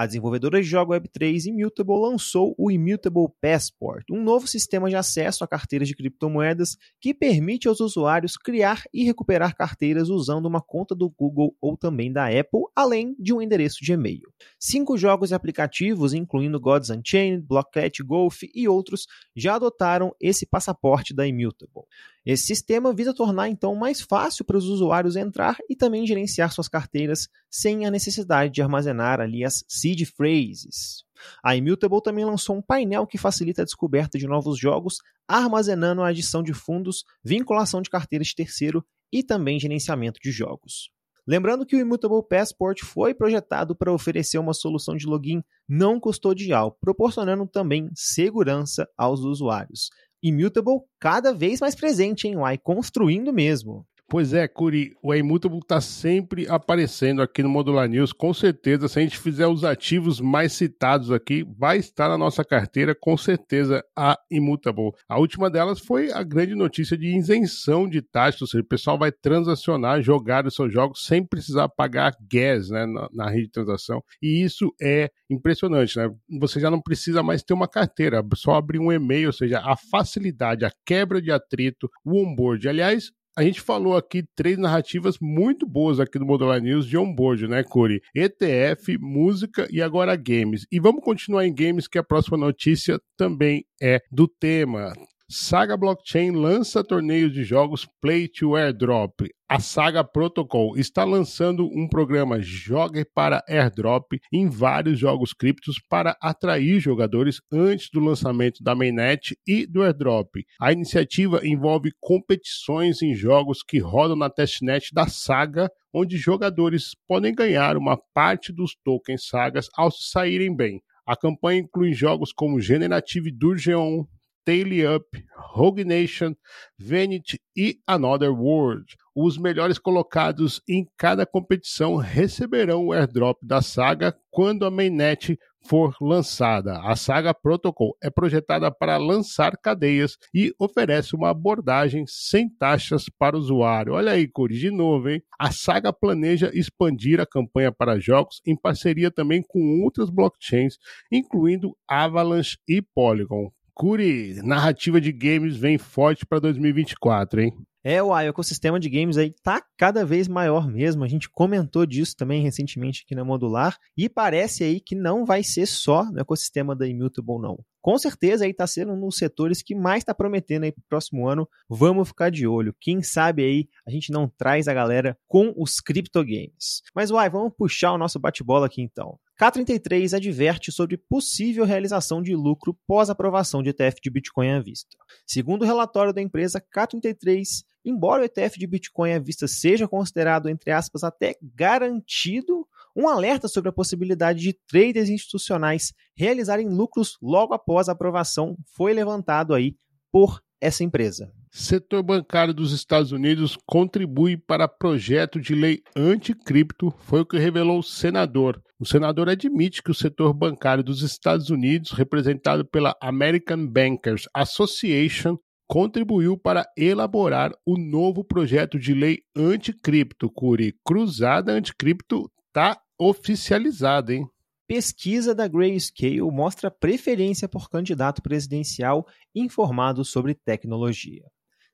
A 0.00 0.06
desenvolvedora 0.06 0.62
de 0.62 0.66
jogo 0.66 0.94
Web3 0.94 1.44
Immutable 1.44 2.00
lançou 2.00 2.54
o 2.56 2.70
Immutable 2.70 3.26
Passport, 3.38 4.02
um 4.10 4.24
novo 4.24 4.46
sistema 4.46 4.88
de 4.88 4.96
acesso 4.96 5.44
a 5.44 5.46
carteiras 5.46 5.86
de 5.88 5.94
criptomoedas 5.94 6.78
que 6.98 7.12
permite 7.12 7.68
aos 7.68 7.80
usuários 7.80 8.38
criar 8.38 8.84
e 8.94 9.04
recuperar 9.04 9.54
carteiras 9.54 10.08
usando 10.08 10.46
uma 10.46 10.62
conta 10.62 10.94
do 10.94 11.10
Google 11.10 11.54
ou 11.60 11.76
também 11.76 12.10
da 12.10 12.28
Apple, 12.28 12.62
além 12.74 13.14
de 13.18 13.34
um 13.34 13.42
endereço 13.42 13.84
de 13.84 13.92
e-mail. 13.92 14.32
Cinco 14.58 14.96
jogos 14.96 15.32
e 15.32 15.34
aplicativos, 15.34 16.14
incluindo 16.14 16.58
Gods 16.58 16.88
Unchained, 16.88 17.44
Blockcat 17.46 18.02
Golf 18.02 18.40
e 18.54 18.66
outros, 18.66 19.06
já 19.36 19.56
adotaram 19.56 20.16
esse 20.18 20.46
passaporte 20.46 21.12
da 21.12 21.26
Immutable. 21.26 21.84
Esse 22.24 22.46
sistema 22.46 22.92
visa 22.92 23.14
tornar 23.14 23.48
então 23.48 23.74
mais 23.74 24.00
fácil 24.00 24.44
para 24.44 24.58
os 24.58 24.66
usuários 24.66 25.16
entrar 25.16 25.56
e 25.68 25.74
também 25.74 26.06
gerenciar 26.06 26.52
suas 26.52 26.68
carteiras 26.68 27.28
sem 27.50 27.86
a 27.86 27.90
necessidade 27.90 28.52
de 28.52 28.60
armazenar 28.60 29.20
ali 29.20 29.42
as 29.44 29.64
seed 29.90 30.06
phrases. 30.06 31.04
A 31.42 31.56
Immutable 31.56 32.02
também 32.02 32.24
lançou 32.24 32.56
um 32.56 32.62
painel 32.62 33.06
que 33.06 33.18
facilita 33.18 33.62
a 33.62 33.64
descoberta 33.64 34.18
de 34.18 34.26
novos 34.26 34.58
jogos, 34.58 34.98
armazenando 35.28 36.02
a 36.02 36.08
adição 36.08 36.42
de 36.42 36.54
fundos, 36.54 37.04
vinculação 37.24 37.82
de 37.82 37.90
carteiras 37.90 38.28
de 38.28 38.36
terceiro 38.36 38.84
e 39.12 39.22
também 39.22 39.58
gerenciamento 39.58 40.20
de 40.22 40.30
jogos. 40.30 40.90
Lembrando 41.26 41.66
que 41.66 41.76
o 41.76 41.78
Immutable 41.78 42.26
Passport 42.26 42.82
foi 42.82 43.14
projetado 43.14 43.76
para 43.76 43.92
oferecer 43.92 44.38
uma 44.38 44.54
solução 44.54 44.96
de 44.96 45.06
login 45.06 45.42
não 45.68 46.00
custodial, 46.00 46.76
proporcionando 46.80 47.46
também 47.46 47.90
segurança 47.94 48.88
aos 48.96 49.20
usuários. 49.20 49.90
Immutable 50.22 50.80
cada 50.98 51.32
vez 51.32 51.60
mais 51.60 51.74
presente 51.74 52.26
em 52.26 52.36
UI, 52.36 52.58
construindo 52.58 53.32
mesmo. 53.32 53.86
Pois 54.10 54.34
é, 54.34 54.48
Curi, 54.48 54.96
o 55.00 55.14
Immutable 55.14 55.60
está 55.60 55.80
sempre 55.80 56.44
aparecendo 56.48 57.22
aqui 57.22 57.44
no 57.44 57.48
Modular 57.48 57.88
News. 57.88 58.12
Com 58.12 58.34
certeza, 58.34 58.88
se 58.88 58.98
a 58.98 59.02
gente 59.02 59.16
fizer 59.16 59.46
os 59.46 59.62
ativos 59.62 60.20
mais 60.20 60.52
citados 60.52 61.12
aqui, 61.12 61.46
vai 61.56 61.78
estar 61.78 62.08
na 62.08 62.18
nossa 62.18 62.44
carteira, 62.44 62.92
com 62.92 63.16
certeza, 63.16 63.84
a 63.96 64.18
Immutable. 64.28 64.90
A 65.08 65.16
última 65.16 65.48
delas 65.48 65.78
foi 65.78 66.10
a 66.10 66.24
grande 66.24 66.56
notícia 66.56 66.98
de 66.98 67.16
isenção 67.16 67.88
de 67.88 68.02
taxas, 68.02 68.42
ou 68.42 68.48
seja, 68.48 68.64
o 68.64 68.66
pessoal 68.66 68.98
vai 68.98 69.12
transacionar, 69.12 70.02
jogar 70.02 70.44
os 70.44 70.56
seus 70.56 70.72
jogos 70.72 71.06
sem 71.06 71.24
precisar 71.24 71.68
pagar 71.68 72.16
gas 72.28 72.68
né, 72.68 72.86
na, 72.86 73.08
na 73.12 73.30
rede 73.30 73.44
de 73.44 73.52
transação. 73.52 74.02
E 74.20 74.42
isso 74.42 74.74
é 74.82 75.08
impressionante, 75.30 75.96
né? 75.96 76.10
Você 76.40 76.58
já 76.58 76.68
não 76.68 76.82
precisa 76.82 77.22
mais 77.22 77.44
ter 77.44 77.54
uma 77.54 77.68
carteira, 77.68 78.26
só 78.34 78.54
abrir 78.54 78.80
um 78.80 78.90
e-mail, 78.90 79.28
ou 79.28 79.32
seja, 79.32 79.60
a 79.60 79.76
facilidade, 79.76 80.64
a 80.64 80.72
quebra 80.84 81.22
de 81.22 81.30
atrito, 81.30 81.88
o 82.04 82.20
onboard. 82.20 82.68
Aliás, 82.68 83.12
a 83.36 83.42
gente 83.42 83.60
falou 83.60 83.96
aqui 83.96 84.24
três 84.34 84.58
narrativas 84.58 85.16
muito 85.20 85.66
boas 85.66 86.00
aqui 86.00 86.18
do 86.18 86.26
Modular 86.26 86.60
News 86.60 86.86
de 86.86 86.98
onboard, 86.98 87.46
né, 87.46 87.62
Curi? 87.62 88.00
ETF, 88.14 88.98
música 88.98 89.66
e 89.70 89.80
agora 89.80 90.16
games. 90.16 90.66
E 90.70 90.80
vamos 90.80 91.02
continuar 91.04 91.46
em 91.46 91.54
games, 91.54 91.86
que 91.86 91.98
a 91.98 92.02
próxima 92.02 92.36
notícia 92.36 93.00
também 93.16 93.64
é 93.80 94.00
do 94.10 94.26
tema. 94.26 94.92
Saga 95.32 95.76
Blockchain 95.76 96.32
lança 96.32 96.82
torneios 96.82 97.32
de 97.32 97.44
jogos 97.44 97.86
Play 98.00 98.26
to 98.26 98.56
Airdrop. 98.56 99.30
A 99.48 99.60
Saga 99.60 100.02
Protocol 100.02 100.76
está 100.76 101.04
lançando 101.04 101.66
um 101.66 101.88
programa 101.88 102.40
Jogue 102.40 103.04
para 103.14 103.40
Airdrop 103.48 104.18
em 104.32 104.48
vários 104.48 104.98
jogos 104.98 105.32
criptos 105.32 105.76
para 105.88 106.16
atrair 106.20 106.80
jogadores 106.80 107.40
antes 107.52 107.90
do 107.92 108.00
lançamento 108.00 108.60
da 108.60 108.74
mainnet 108.74 109.38
e 109.46 109.68
do 109.68 109.84
Airdrop. 109.84 110.44
A 110.60 110.72
iniciativa 110.72 111.46
envolve 111.46 111.92
competições 112.00 113.00
em 113.00 113.14
jogos 113.14 113.62
que 113.62 113.78
rodam 113.78 114.16
na 114.16 114.28
testnet 114.28 114.92
da 114.92 115.06
Saga, 115.06 115.70
onde 115.94 116.16
jogadores 116.16 116.96
podem 117.06 117.32
ganhar 117.32 117.76
uma 117.76 117.96
parte 118.12 118.52
dos 118.52 118.74
tokens 118.84 119.28
sagas 119.28 119.68
ao 119.76 119.92
se 119.92 120.10
saírem 120.10 120.52
bem. 120.56 120.80
A 121.06 121.16
campanha 121.16 121.60
inclui 121.60 121.92
jogos 121.92 122.32
como 122.32 122.60
Generative 122.60 123.30
Durgeon, 123.30 124.04
Daily 124.46 124.86
Up, 124.86 125.06
Rogue 125.36 125.84
Nation, 125.84 126.34
Vanity 126.78 127.40
e 127.56 127.78
Another 127.86 128.32
World. 128.32 128.96
Os 129.14 129.36
melhores 129.36 129.78
colocados 129.78 130.62
em 130.68 130.86
cada 130.96 131.26
competição 131.26 131.96
receberão 131.96 132.86
o 132.86 132.92
airdrop 132.92 133.38
da 133.42 133.60
saga 133.60 134.16
quando 134.30 134.64
a 134.64 134.70
mainnet 134.70 135.38
for 135.66 135.94
lançada. 136.00 136.80
A 136.80 136.96
saga 136.96 137.34
Protocol 137.34 137.96
é 138.02 138.08
projetada 138.08 138.70
para 138.70 138.96
lançar 138.96 139.56
cadeias 139.58 140.16
e 140.34 140.54
oferece 140.58 141.14
uma 141.14 141.30
abordagem 141.30 142.04
sem 142.06 142.48
taxas 142.48 143.04
para 143.18 143.36
o 143.36 143.38
usuário. 143.38 143.92
Olha 143.92 144.12
aí, 144.12 144.26
Curi, 144.26 144.58
de 144.58 144.70
novo, 144.70 145.10
hein? 145.10 145.22
A 145.38 145.50
saga 145.50 145.92
planeja 145.92 146.50
expandir 146.54 147.20
a 147.20 147.26
campanha 147.26 147.72
para 147.72 148.00
jogos 148.00 148.40
em 148.46 148.56
parceria 148.56 149.10
também 149.10 149.42
com 149.46 149.82
outras 149.82 150.08
blockchains, 150.08 150.76
incluindo 151.12 151.76
Avalanche 151.86 152.56
e 152.66 152.80
Polygon. 152.80 153.50
Curi, 153.74 154.40
narrativa 154.42 155.00
de 155.00 155.12
games 155.12 155.56
vem 155.56 155.78
forte 155.78 156.26
para 156.26 156.38
2024, 156.38 157.40
hein? 157.40 157.52
É, 157.82 158.02
o 158.02 158.14
ecossistema 158.14 158.78
de 158.78 158.90
games 158.90 159.16
aí 159.16 159.34
tá 159.42 159.62
cada 159.78 160.04
vez 160.04 160.28
maior 160.28 160.68
mesmo. 160.68 161.02
A 161.02 161.08
gente 161.08 161.30
comentou 161.30 161.86
disso 161.86 162.14
também 162.14 162.42
recentemente 162.42 163.04
aqui 163.04 163.14
na 163.14 163.24
Modular 163.24 163.78
e 163.96 164.06
parece 164.06 164.62
aí 164.62 164.80
que 164.80 164.94
não 164.94 165.24
vai 165.24 165.42
ser 165.42 165.64
só 165.64 166.04
no 166.04 166.20
ecossistema 166.20 166.76
da 166.76 166.86
Immutable 166.86 167.40
não. 167.40 167.58
Com 167.80 167.98
certeza 167.98 168.44
aí 168.44 168.52
tá 168.52 168.66
sendo 168.66 168.92
um 168.92 169.00
dos 169.00 169.16
setores 169.16 169.62
que 169.62 169.74
mais 169.74 170.02
está 170.02 170.14
prometendo 170.14 170.64
aí 170.64 170.72
pro 170.72 170.84
próximo 170.86 171.26
ano. 171.26 171.48
Vamos 171.70 172.08
ficar 172.08 172.30
de 172.30 172.46
olho. 172.46 172.74
Quem 172.78 173.02
sabe 173.02 173.42
aí 173.42 173.68
a 173.86 173.90
gente 173.90 174.12
não 174.12 174.28
traz 174.28 174.68
a 174.68 174.74
galera 174.74 175.16
com 175.26 175.54
os 175.56 175.80
criptogames. 175.80 176.82
Mas 176.94 177.10
uai, 177.10 177.30
vamos 177.30 177.54
puxar 177.56 177.92
o 177.92 177.98
nosso 177.98 178.18
bate-bola 178.18 178.66
aqui 178.66 178.82
então. 178.82 179.18
K33 179.40 180.14
adverte 180.14 180.70
sobre 180.70 180.98
possível 180.98 181.64
realização 181.64 182.20
de 182.20 182.36
lucro 182.36 182.76
pós 182.86 183.08
aprovação 183.08 183.62
de 183.62 183.70
ETF 183.70 183.98
de 184.02 184.10
Bitcoin 184.10 184.50
à 184.50 184.60
vista. 184.60 184.94
Segundo 185.26 185.62
o 185.62 185.64
relatório 185.64 186.12
da 186.12 186.20
empresa 186.20 186.60
K33, 186.60 187.64
embora 187.82 188.20
o 188.20 188.24
ETF 188.26 188.58
de 188.58 188.66
Bitcoin 188.66 189.14
à 189.14 189.18
vista 189.18 189.48
seja 189.48 189.88
considerado, 189.88 190.50
entre 190.50 190.70
aspas, 190.70 191.02
até 191.02 191.36
garantido, 191.54 192.68
um 192.94 193.08
alerta 193.08 193.48
sobre 193.48 193.70
a 193.70 193.72
possibilidade 193.72 194.40
de 194.40 194.52
traders 194.68 195.08
institucionais 195.08 195.94
realizarem 196.14 196.68
lucros 196.68 197.16
logo 197.22 197.54
após 197.54 197.88
a 197.88 197.92
aprovação 197.92 198.58
foi 198.76 198.92
levantado 198.92 199.54
aí 199.54 199.74
por 200.12 200.42
essa 200.60 200.84
empresa. 200.84 201.32
Setor 201.50 202.02
bancário 202.02 202.52
dos 202.52 202.72
Estados 202.72 203.10
Unidos 203.10 203.56
contribui 203.64 204.36
para 204.36 204.68
projeto 204.68 205.40
de 205.40 205.54
lei 205.54 205.82
anticripto, 205.96 206.92
foi 206.98 207.22
o 207.22 207.26
que 207.26 207.38
revelou 207.38 207.78
o 207.78 207.82
senador. 207.82 208.62
O 208.80 208.86
senador 208.86 209.28
admite 209.28 209.82
que 209.82 209.90
o 209.90 209.94
setor 209.94 210.32
bancário 210.32 210.82
dos 210.82 211.02
Estados 211.02 211.50
Unidos, 211.50 211.90
representado 211.90 212.64
pela 212.64 212.96
American 212.98 213.66
Bankers 213.66 214.26
Association, 214.32 215.36
contribuiu 215.68 216.38
para 216.38 216.64
elaborar 216.74 217.52
o 217.66 217.76
novo 217.76 218.24
projeto 218.24 218.78
de 218.78 218.94
lei 218.94 219.18
anticripto. 219.36 220.30
Curi, 220.30 220.74
cruzada 220.82 221.52
anticripto 221.52 222.32
está 222.46 222.80
oficializada, 222.98 224.14
hein? 224.14 224.26
Pesquisa 224.66 225.34
da 225.34 225.46
Grayscale 225.46 226.22
mostra 226.22 226.70
preferência 226.70 227.46
por 227.46 227.68
candidato 227.68 228.22
presidencial 228.22 229.06
informado 229.34 230.06
sobre 230.06 230.34
tecnologia. 230.34 231.24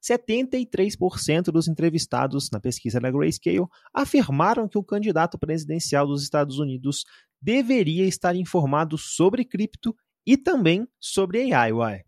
73% 0.09 1.45
dos 1.45 1.69
entrevistados 1.69 2.49
na 2.53 2.61
pesquisa 2.61 3.01
da 3.01 3.11
Grayscale 3.11 3.67
afirmaram 3.93 4.69
que 4.69 4.79
o 4.79 4.85
candidato 4.85 5.39
presidencial 5.39 6.07
dos 6.07 6.23
Estados 6.23 6.59
Unidos 6.59 7.05
deveria 7.41 8.07
estar 8.07 8.37
informado 8.37 8.97
sobre 8.97 9.45
cripto 9.45 9.95
e 10.27 10.37
também 10.37 10.87
sobre 11.01 11.53
AI. 11.53 11.73
Uai. 11.73 12.01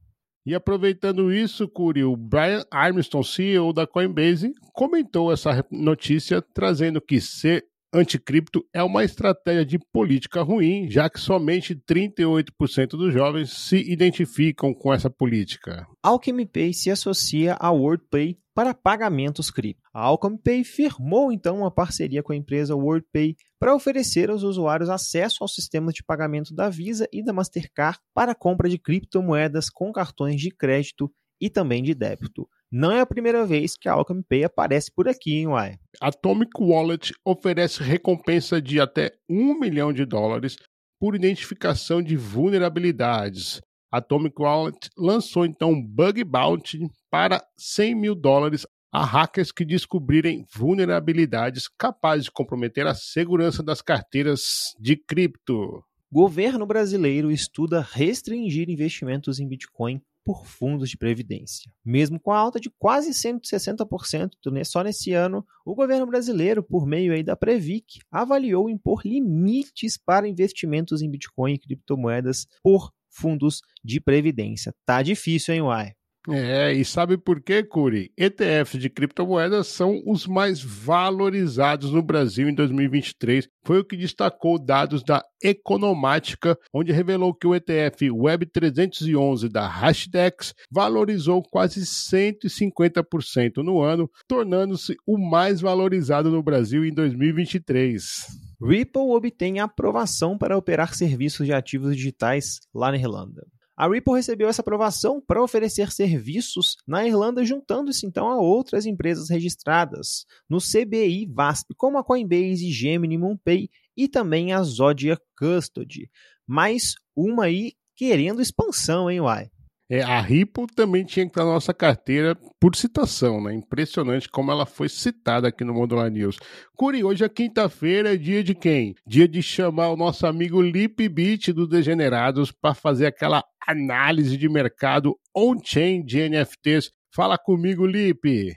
E 0.46 0.54
aproveitando 0.54 1.32
isso, 1.32 1.68
Curi, 1.68 2.04
o 2.04 2.16
Brian 2.16 2.64
Armstrong, 2.70 3.26
CEO 3.26 3.72
da 3.72 3.86
Coinbase, 3.86 4.52
comentou 4.72 5.30
essa 5.30 5.62
notícia, 5.70 6.40
trazendo 6.40 7.02
que 7.02 7.20
ser 7.20 7.66
anticripto 7.92 8.64
é 8.72 8.82
uma 8.82 9.04
estratégia 9.04 9.64
de 9.64 9.78
política 9.92 10.42
ruim, 10.42 10.90
já 10.90 11.08
que 11.08 11.20
somente 11.20 11.74
38% 11.74 12.90
dos 12.90 13.12
jovens 13.12 13.50
se 13.50 13.76
identificam 13.90 14.74
com 14.74 14.92
essa 14.92 15.08
política. 15.08 15.86
Alchemy 16.02 16.46
Pay 16.46 16.74
se 16.74 16.90
associa 16.90 17.56
à 17.58 17.70
WorldPay 17.70 18.38
para 18.54 18.74
pagamentos 18.74 19.50
cripto. 19.50 19.82
A 19.94 20.02
Alchemy 20.02 20.38
Pay 20.38 20.64
firmou 20.64 21.32
então 21.32 21.58
uma 21.58 21.70
parceria 21.70 22.22
com 22.22 22.32
a 22.32 22.36
empresa 22.36 22.74
WorldPay 22.74 23.36
para 23.58 23.74
oferecer 23.74 24.30
aos 24.30 24.42
usuários 24.42 24.90
acesso 24.90 25.38
aos 25.40 25.54
sistemas 25.54 25.94
de 25.94 26.02
pagamento 26.02 26.54
da 26.54 26.68
Visa 26.68 27.08
e 27.12 27.22
da 27.22 27.32
Mastercard 27.32 27.98
para 28.14 28.34
compra 28.34 28.68
de 28.68 28.78
criptomoedas 28.78 29.70
com 29.70 29.92
cartões 29.92 30.40
de 30.40 30.50
crédito 30.50 31.10
e 31.40 31.48
também 31.48 31.82
de 31.82 31.94
débito. 31.94 32.48
Não 32.70 32.92
é 32.92 33.00
a 33.00 33.06
primeira 33.06 33.46
vez 33.46 33.78
que 33.78 33.88
a 33.88 33.92
Alchemy 33.92 34.22
Pay 34.28 34.44
aparece 34.44 34.92
por 34.94 35.08
aqui, 35.08 35.36
hein, 35.36 35.48
Uai? 35.48 35.78
Atomic 36.02 36.50
Wallet 36.60 37.14
oferece 37.24 37.82
recompensa 37.82 38.60
de 38.60 38.78
até 38.78 39.12
1 39.26 39.58
milhão 39.58 39.90
de 39.90 40.04
dólares 40.04 40.54
por 41.00 41.14
identificação 41.14 42.02
de 42.02 42.14
vulnerabilidades. 42.14 43.62
Atomic 43.90 44.34
Wallet 44.38 44.90
lançou 44.98 45.46
então 45.46 45.70
um 45.70 45.82
Bug 45.82 46.22
Bounty 46.24 46.80
para 47.10 47.42
100 47.56 47.94
mil 47.94 48.14
dólares 48.14 48.66
a 48.92 49.02
hackers 49.02 49.50
que 49.50 49.64
descobrirem 49.64 50.44
vulnerabilidades 50.54 51.68
capazes 51.68 52.24
de 52.24 52.32
comprometer 52.32 52.86
a 52.86 52.94
segurança 52.94 53.62
das 53.62 53.80
carteiras 53.80 54.74
de 54.78 54.94
cripto. 54.94 55.82
Governo 56.12 56.66
brasileiro 56.66 57.30
estuda 57.30 57.80
restringir 57.80 58.68
investimentos 58.68 59.38
em 59.40 59.48
Bitcoin 59.48 60.02
por 60.28 60.46
fundos 60.46 60.90
de 60.90 60.98
previdência. 60.98 61.72
Mesmo 61.82 62.20
com 62.20 62.30
a 62.30 62.36
alta 62.36 62.60
de 62.60 62.68
quase 62.78 63.12
160% 63.12 64.28
só 64.62 64.82
nesse 64.82 65.14
ano, 65.14 65.42
o 65.64 65.74
governo 65.74 66.06
brasileiro, 66.06 66.62
por 66.62 66.86
meio 66.86 67.14
aí 67.14 67.22
da 67.22 67.34
Previc, 67.34 68.00
avaliou 68.10 68.68
impor 68.68 69.00
limites 69.06 69.96
para 69.96 70.28
investimentos 70.28 71.00
em 71.00 71.10
Bitcoin 71.10 71.54
e 71.54 71.58
criptomoedas 71.58 72.46
por 72.62 72.92
fundos 73.08 73.62
de 73.82 74.02
previdência. 74.02 74.74
Tá 74.84 75.00
difícil, 75.00 75.54
hein, 75.54 75.62
Uai? 75.62 75.97
É, 76.30 76.72
e 76.72 76.84
sabe 76.84 77.16
por 77.16 77.40
quê, 77.40 77.62
Curi? 77.62 78.12
ETFs 78.16 78.78
de 78.78 78.90
criptomoedas 78.90 79.66
são 79.68 80.02
os 80.06 80.26
mais 80.26 80.62
valorizados 80.62 81.90
no 81.90 82.02
Brasil 82.02 82.48
em 82.48 82.54
2023. 82.54 83.48
Foi 83.64 83.78
o 83.78 83.84
que 83.84 83.96
destacou 83.96 84.58
dados 84.58 85.02
da 85.02 85.24
Economática, 85.42 86.58
onde 86.74 86.92
revelou 86.92 87.32
que 87.32 87.46
o 87.46 87.54
ETF 87.54 88.10
Web 88.10 88.46
311 88.46 89.48
da 89.48 89.66
Hashdex 89.66 90.52
valorizou 90.70 91.42
quase 91.42 91.80
150% 91.80 93.58
no 93.58 93.80
ano, 93.80 94.10
tornando-se 94.26 94.96
o 95.06 95.16
mais 95.16 95.62
valorizado 95.62 96.30
no 96.30 96.42
Brasil 96.42 96.84
em 96.84 96.92
2023. 96.92 98.48
Ripple 98.60 99.02
obtém 99.02 99.60
aprovação 99.60 100.36
para 100.36 100.58
operar 100.58 100.94
serviços 100.94 101.46
de 101.46 101.52
ativos 101.52 101.96
digitais 101.96 102.58
lá 102.74 102.90
na 102.90 102.98
Irlanda. 102.98 103.46
A 103.78 103.86
Ripple 103.86 104.14
recebeu 104.14 104.48
essa 104.48 104.60
aprovação 104.60 105.20
para 105.24 105.40
oferecer 105.40 105.92
serviços 105.92 106.76
na 106.84 107.06
Irlanda, 107.06 107.44
juntando-se 107.44 108.04
então 108.04 108.26
a 108.26 108.36
outras 108.36 108.86
empresas 108.86 109.30
registradas 109.30 110.26
no 110.50 110.58
CBI 110.58 111.26
VASP, 111.32 111.74
como 111.76 111.96
a 111.96 112.02
Coinbase, 112.02 112.72
Gemini, 112.72 113.16
MoonPay 113.16 113.70
e 113.96 114.08
também 114.08 114.52
a 114.52 114.60
Zodia 114.64 115.16
Custody. 115.38 116.10
Mais 116.44 116.96
uma 117.14 117.44
aí 117.44 117.74
querendo 117.94 118.42
expansão, 118.42 119.08
hein, 119.08 119.20
Uai? 119.20 119.48
É, 119.90 120.02
a 120.02 120.20
Ripple 120.20 120.66
também 120.66 121.02
tinha 121.02 121.24
que 121.24 121.30
estar 121.30 121.46
na 121.46 121.52
nossa 121.52 121.72
carteira 121.72 122.36
por 122.60 122.76
citação, 122.76 123.42
né? 123.42 123.54
Impressionante 123.54 124.28
como 124.28 124.52
ela 124.52 124.66
foi 124.66 124.86
citada 124.86 125.48
aqui 125.48 125.64
no 125.64 125.72
Modular 125.72 126.10
News. 126.10 126.36
Curi, 126.76 127.02
hoje 127.02 127.24
é 127.24 127.28
quinta-feira, 127.28 128.12
é 128.12 128.16
dia 128.16 128.44
de 128.44 128.54
quem? 128.54 128.94
Dia 129.06 129.26
de 129.26 129.42
chamar 129.42 129.88
o 129.88 129.96
nosso 129.96 130.26
amigo 130.26 130.60
Lip 130.60 131.08
Beat 131.08 131.52
dos 131.54 131.70
Degenerados 131.70 132.52
para 132.52 132.74
fazer 132.74 133.06
aquela 133.06 133.42
análise 133.66 134.36
de 134.36 134.46
mercado 134.46 135.16
on-chain 135.34 136.04
de 136.04 136.28
NFTs. 136.28 136.90
Fala 137.14 137.38
comigo, 137.38 137.86
Lip! 137.86 138.54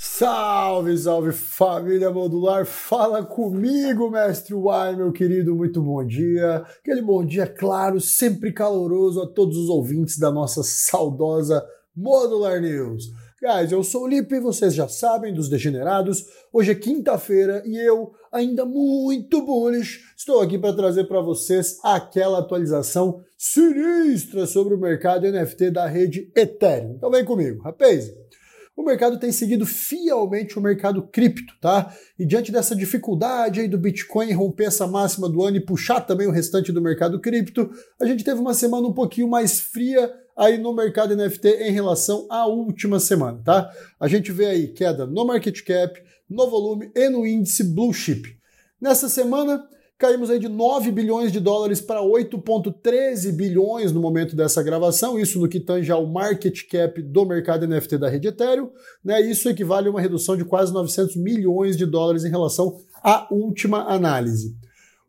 Salve, 0.00 0.96
salve 0.96 1.32
família 1.32 2.08
modular, 2.08 2.64
fala 2.64 3.24
comigo, 3.24 4.08
mestre 4.08 4.54
Uai, 4.54 4.94
meu 4.94 5.10
querido, 5.10 5.56
muito 5.56 5.82
bom 5.82 6.06
dia. 6.06 6.64
Aquele 6.78 7.02
bom 7.02 7.26
dia, 7.26 7.48
claro, 7.48 8.00
sempre 8.00 8.52
caloroso 8.52 9.20
a 9.20 9.26
todos 9.26 9.58
os 9.58 9.68
ouvintes 9.68 10.16
da 10.16 10.30
nossa 10.30 10.62
saudosa 10.62 11.66
Modular 11.96 12.60
News. 12.60 13.06
Guys, 13.42 13.72
eu 13.72 13.82
sou 13.82 14.04
o 14.04 14.06
Lipe, 14.06 14.38
vocês 14.38 14.72
já 14.72 14.86
sabem 14.86 15.34
dos 15.34 15.48
degenerados. 15.48 16.24
Hoje 16.52 16.70
é 16.70 16.76
quinta-feira 16.76 17.64
e 17.66 17.76
eu, 17.76 18.12
ainda 18.30 18.64
muito 18.64 19.44
bullish, 19.44 19.98
estou 20.16 20.40
aqui 20.40 20.56
para 20.56 20.76
trazer 20.76 21.08
para 21.08 21.20
vocês 21.20 21.76
aquela 21.82 22.38
atualização 22.38 23.20
sinistra 23.36 24.46
sobre 24.46 24.74
o 24.74 24.78
mercado 24.78 25.26
NFT 25.26 25.72
da 25.72 25.88
rede 25.88 26.30
Ethereum. 26.36 26.94
Então 26.94 27.10
vem 27.10 27.24
comigo, 27.24 27.60
rapaz 27.64 28.12
o 28.78 28.84
mercado 28.84 29.18
tem 29.18 29.32
seguido 29.32 29.66
fielmente 29.66 30.56
o 30.56 30.62
mercado 30.62 31.02
cripto, 31.02 31.52
tá? 31.60 31.92
E 32.16 32.24
diante 32.24 32.52
dessa 32.52 32.76
dificuldade 32.76 33.58
aí 33.58 33.66
do 33.66 33.76
Bitcoin 33.76 34.32
romper 34.32 34.66
essa 34.66 34.86
máxima 34.86 35.28
do 35.28 35.42
ano 35.42 35.56
e 35.56 35.60
puxar 35.60 36.00
também 36.02 36.28
o 36.28 36.30
restante 36.30 36.70
do 36.70 36.80
mercado 36.80 37.20
cripto, 37.20 37.68
a 38.00 38.06
gente 38.06 38.22
teve 38.22 38.40
uma 38.40 38.54
semana 38.54 38.86
um 38.86 38.92
pouquinho 38.92 39.26
mais 39.26 39.58
fria 39.58 40.14
aí 40.36 40.58
no 40.58 40.72
mercado 40.72 41.16
NFT 41.16 41.48
em 41.48 41.72
relação 41.72 42.28
à 42.30 42.46
última 42.46 43.00
semana, 43.00 43.42
tá? 43.44 43.68
A 43.98 44.06
gente 44.06 44.30
vê 44.30 44.46
aí 44.46 44.68
queda 44.68 45.04
no 45.04 45.26
market 45.26 45.60
cap, 45.64 46.00
no 46.30 46.48
volume 46.48 46.92
e 46.94 47.08
no 47.08 47.26
índice 47.26 47.64
blue 47.64 47.92
chip. 47.92 48.38
Nessa 48.80 49.08
semana, 49.08 49.68
Caímos 49.98 50.30
aí 50.30 50.38
de 50.38 50.48
9 50.48 50.92
bilhões 50.92 51.32
de 51.32 51.40
dólares 51.40 51.80
para 51.80 52.00
8,13 52.00 53.32
bilhões 53.32 53.90
no 53.90 54.00
momento 54.00 54.36
dessa 54.36 54.62
gravação, 54.62 55.18
isso 55.18 55.40
no 55.40 55.48
que 55.48 55.58
tange 55.58 55.90
ao 55.90 56.06
market 56.06 56.68
cap 56.70 57.02
do 57.02 57.26
mercado 57.26 57.66
NFT 57.66 57.98
da 57.98 58.08
rede 58.08 58.28
Ethereum. 58.28 58.70
Né? 59.04 59.20
Isso 59.22 59.48
equivale 59.48 59.88
a 59.88 59.90
uma 59.90 60.00
redução 60.00 60.36
de 60.36 60.44
quase 60.44 60.72
900 60.72 61.16
milhões 61.16 61.76
de 61.76 61.84
dólares 61.84 62.24
em 62.24 62.30
relação 62.30 62.78
à 63.02 63.26
última 63.28 63.92
análise. 63.92 64.54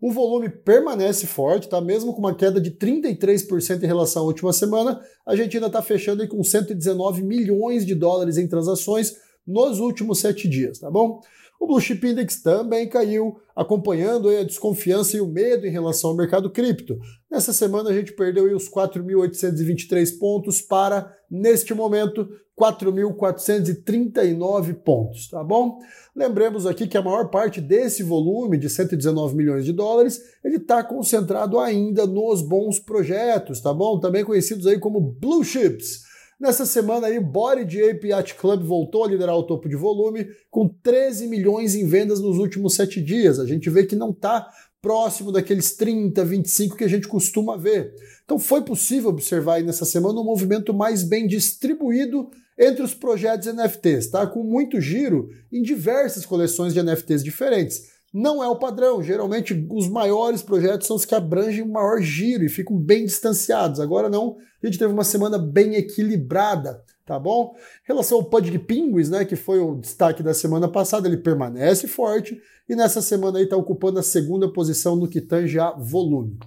O 0.01 0.11
volume 0.11 0.49
permanece 0.49 1.27
forte, 1.27 1.69
tá? 1.69 1.79
Mesmo 1.79 2.13
com 2.13 2.19
uma 2.19 2.33
queda 2.33 2.59
de 2.59 2.71
33% 2.71 3.83
em 3.83 3.85
relação 3.85 4.23
à 4.23 4.25
última 4.25 4.51
semana, 4.51 4.99
a 5.23 5.35
gente 5.35 5.55
ainda 5.55 5.67
está 5.67 5.83
fechando 5.83 6.23
aí 6.23 6.27
com 6.27 6.43
119 6.43 7.21
milhões 7.21 7.85
de 7.85 7.93
dólares 7.93 8.37
em 8.37 8.47
transações 8.47 9.17
nos 9.45 9.79
últimos 9.79 10.19
sete 10.19 10.47
dias, 10.47 10.79
tá 10.79 10.89
bom? 10.89 11.21
O 11.59 11.67
Blue 11.67 11.81
Chip 11.81 12.07
Index 12.07 12.41
também 12.41 12.87
caiu, 12.87 13.37
acompanhando 13.53 14.29
a 14.29 14.43
desconfiança 14.43 15.17
e 15.17 15.21
o 15.21 15.27
medo 15.27 15.67
em 15.67 15.71
relação 15.71 16.11
ao 16.11 16.15
mercado 16.15 16.49
cripto. 16.49 16.97
Nessa 17.29 17.51
semana 17.51 17.89
a 17.89 17.93
gente 17.93 18.13
perdeu 18.13 18.55
os 18.55 18.69
4.823 18.69 20.17
pontos 20.17 20.61
para, 20.61 21.13
neste 21.29 21.73
momento, 21.73 22.29
4.439 22.57 24.75
pontos, 24.75 25.27
tá 25.29 25.43
bom? 25.43 25.79
Lembremos 26.15 26.65
aqui 26.65 26.87
que 26.87 26.97
a 26.97 27.01
maior 27.01 27.29
parte 27.29 27.59
desse 27.59 28.03
volume 28.03 28.57
de 28.57 28.69
119 28.69 29.35
milhões 29.35 29.65
de 29.65 29.73
dólares, 29.73 30.21
ele 30.43 30.57
está 30.57 30.83
concentrado 30.83 31.57
ainda 31.59 32.07
nos 32.07 32.41
bons 32.41 32.79
projetos, 32.79 33.59
tá 33.59 33.73
bom? 33.73 33.99
Também 33.99 34.23
conhecidos 34.23 34.65
aí 34.65 34.79
como 34.79 34.99
Blue 34.99 35.43
Chips. 35.43 36.07
Nessa 36.39 36.65
semana 36.65 37.07
aí, 37.07 37.19
Body 37.19 37.83
Ape 37.83 38.07
Yacht 38.07 38.35
Club 38.35 38.63
voltou 38.63 39.03
a 39.03 39.09
liderar 39.09 39.35
o 39.35 39.43
topo 39.43 39.67
de 39.67 39.75
volume, 39.75 40.25
com 40.49 40.69
13 40.69 41.27
milhões 41.27 41.75
em 41.75 41.85
vendas 41.85 42.21
nos 42.21 42.37
últimos 42.37 42.75
sete 42.75 43.01
dias. 43.01 43.39
A 43.39 43.45
gente 43.45 43.69
vê 43.69 43.85
que 43.85 43.93
não 43.93 44.11
está 44.11 44.49
próximo 44.81 45.33
daqueles 45.33 45.75
30, 45.75 46.23
25 46.23 46.77
que 46.77 46.85
a 46.85 46.87
gente 46.87 47.09
costuma 47.09 47.57
ver. 47.57 47.93
Então 48.23 48.39
foi 48.39 48.61
possível 48.61 49.09
observar 49.09 49.55
aí 49.55 49.63
nessa 49.63 49.83
semana 49.83 50.21
um 50.21 50.23
movimento 50.23 50.73
mais 50.73 51.03
bem 51.03 51.27
distribuído 51.27 52.29
entre 52.57 52.83
os 52.83 52.93
projetos 52.93 53.53
NFTs, 53.53 54.09
tá? 54.09 54.25
Com 54.25 54.41
muito 54.41 54.79
giro 54.79 55.29
em 55.51 55.61
diversas 55.61 56.25
coleções 56.25 56.73
de 56.73 56.81
NFTs 56.81 57.21
diferentes 57.21 57.98
não 58.13 58.43
é 58.43 58.47
o 58.47 58.57
padrão. 58.57 59.01
Geralmente, 59.01 59.65
os 59.69 59.87
maiores 59.87 60.41
projetos 60.41 60.87
são 60.87 60.95
os 60.95 61.05
que 61.05 61.15
abrangem 61.15 61.63
um 61.63 61.71
maior 61.71 62.01
giro 62.01 62.43
e 62.43 62.49
ficam 62.49 62.77
bem 62.77 63.05
distanciados. 63.05 63.79
Agora 63.79 64.09
não, 64.09 64.37
a 64.61 64.65
gente 64.65 64.79
teve 64.79 64.91
uma 64.91 65.03
semana 65.03 65.37
bem 65.37 65.75
equilibrada, 65.75 66.83
tá 67.05 67.19
bom? 67.19 67.55
Em 67.83 67.87
relação 67.87 68.17
ao 68.17 68.23
Pudgy 68.23 68.59
Penguins, 68.59 69.09
né, 69.09 69.25
que 69.25 69.35
foi 69.35 69.59
o 69.59 69.75
destaque 69.75 70.23
da 70.23 70.33
semana 70.33 70.67
passada, 70.67 71.07
ele 71.07 71.17
permanece 71.17 71.87
forte 71.87 72.39
e 72.67 72.75
nessa 72.75 73.01
semana 73.01 73.39
aí 73.39 73.45
está 73.45 73.57
ocupando 73.57 73.99
a 73.99 74.03
segunda 74.03 74.51
posição 74.51 74.95
no 74.95 75.07
que 75.07 75.21
tange 75.21 75.59
a 75.59 75.71
volume. 75.71 76.37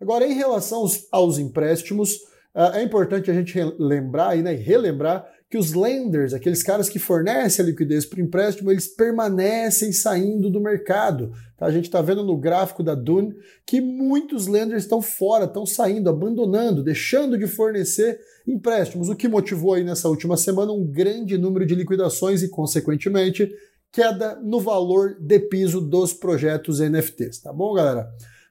Agora, 0.00 0.26
em 0.26 0.34
relação 0.34 0.80
aos, 0.80 1.06
aos 1.12 1.38
empréstimos, 1.38 2.16
uh, 2.54 2.74
é 2.74 2.82
importante 2.82 3.30
a 3.30 3.34
gente 3.34 3.58
lembrar 3.78 4.36
e 4.36 4.42
né, 4.42 4.52
relembrar 4.52 5.24
que 5.52 5.58
os 5.58 5.74
lenders, 5.74 6.32
aqueles 6.32 6.62
caras 6.62 6.88
que 6.88 6.98
fornecem 6.98 7.62
a 7.62 7.68
liquidez 7.68 8.06
para 8.06 8.18
o 8.18 8.22
empréstimo, 8.22 8.70
eles 8.70 8.86
permanecem 8.86 9.92
saindo 9.92 10.48
do 10.48 10.62
mercado. 10.62 11.30
Tá? 11.58 11.66
A 11.66 11.70
gente 11.70 11.84
está 11.84 12.00
vendo 12.00 12.24
no 12.24 12.38
gráfico 12.38 12.82
da 12.82 12.94
Dune 12.94 13.34
que 13.66 13.78
muitos 13.78 14.46
lenders 14.46 14.84
estão 14.84 15.02
fora, 15.02 15.44
estão 15.44 15.66
saindo, 15.66 16.08
abandonando, 16.08 16.82
deixando 16.82 17.36
de 17.36 17.46
fornecer 17.46 18.18
empréstimos, 18.48 19.10
o 19.10 19.14
que 19.14 19.28
motivou 19.28 19.74
aí 19.74 19.84
nessa 19.84 20.08
última 20.08 20.38
semana 20.38 20.72
um 20.72 20.86
grande 20.86 21.36
número 21.36 21.66
de 21.66 21.74
liquidações 21.74 22.42
e, 22.42 22.48
consequentemente, 22.48 23.46
queda 23.92 24.40
no 24.42 24.58
valor 24.58 25.18
de 25.20 25.38
piso 25.38 25.82
dos 25.82 26.14
projetos 26.14 26.80
NFTs. 26.80 27.42
Tá 27.42 27.52
bom, 27.52 27.74
galera? 27.74 28.08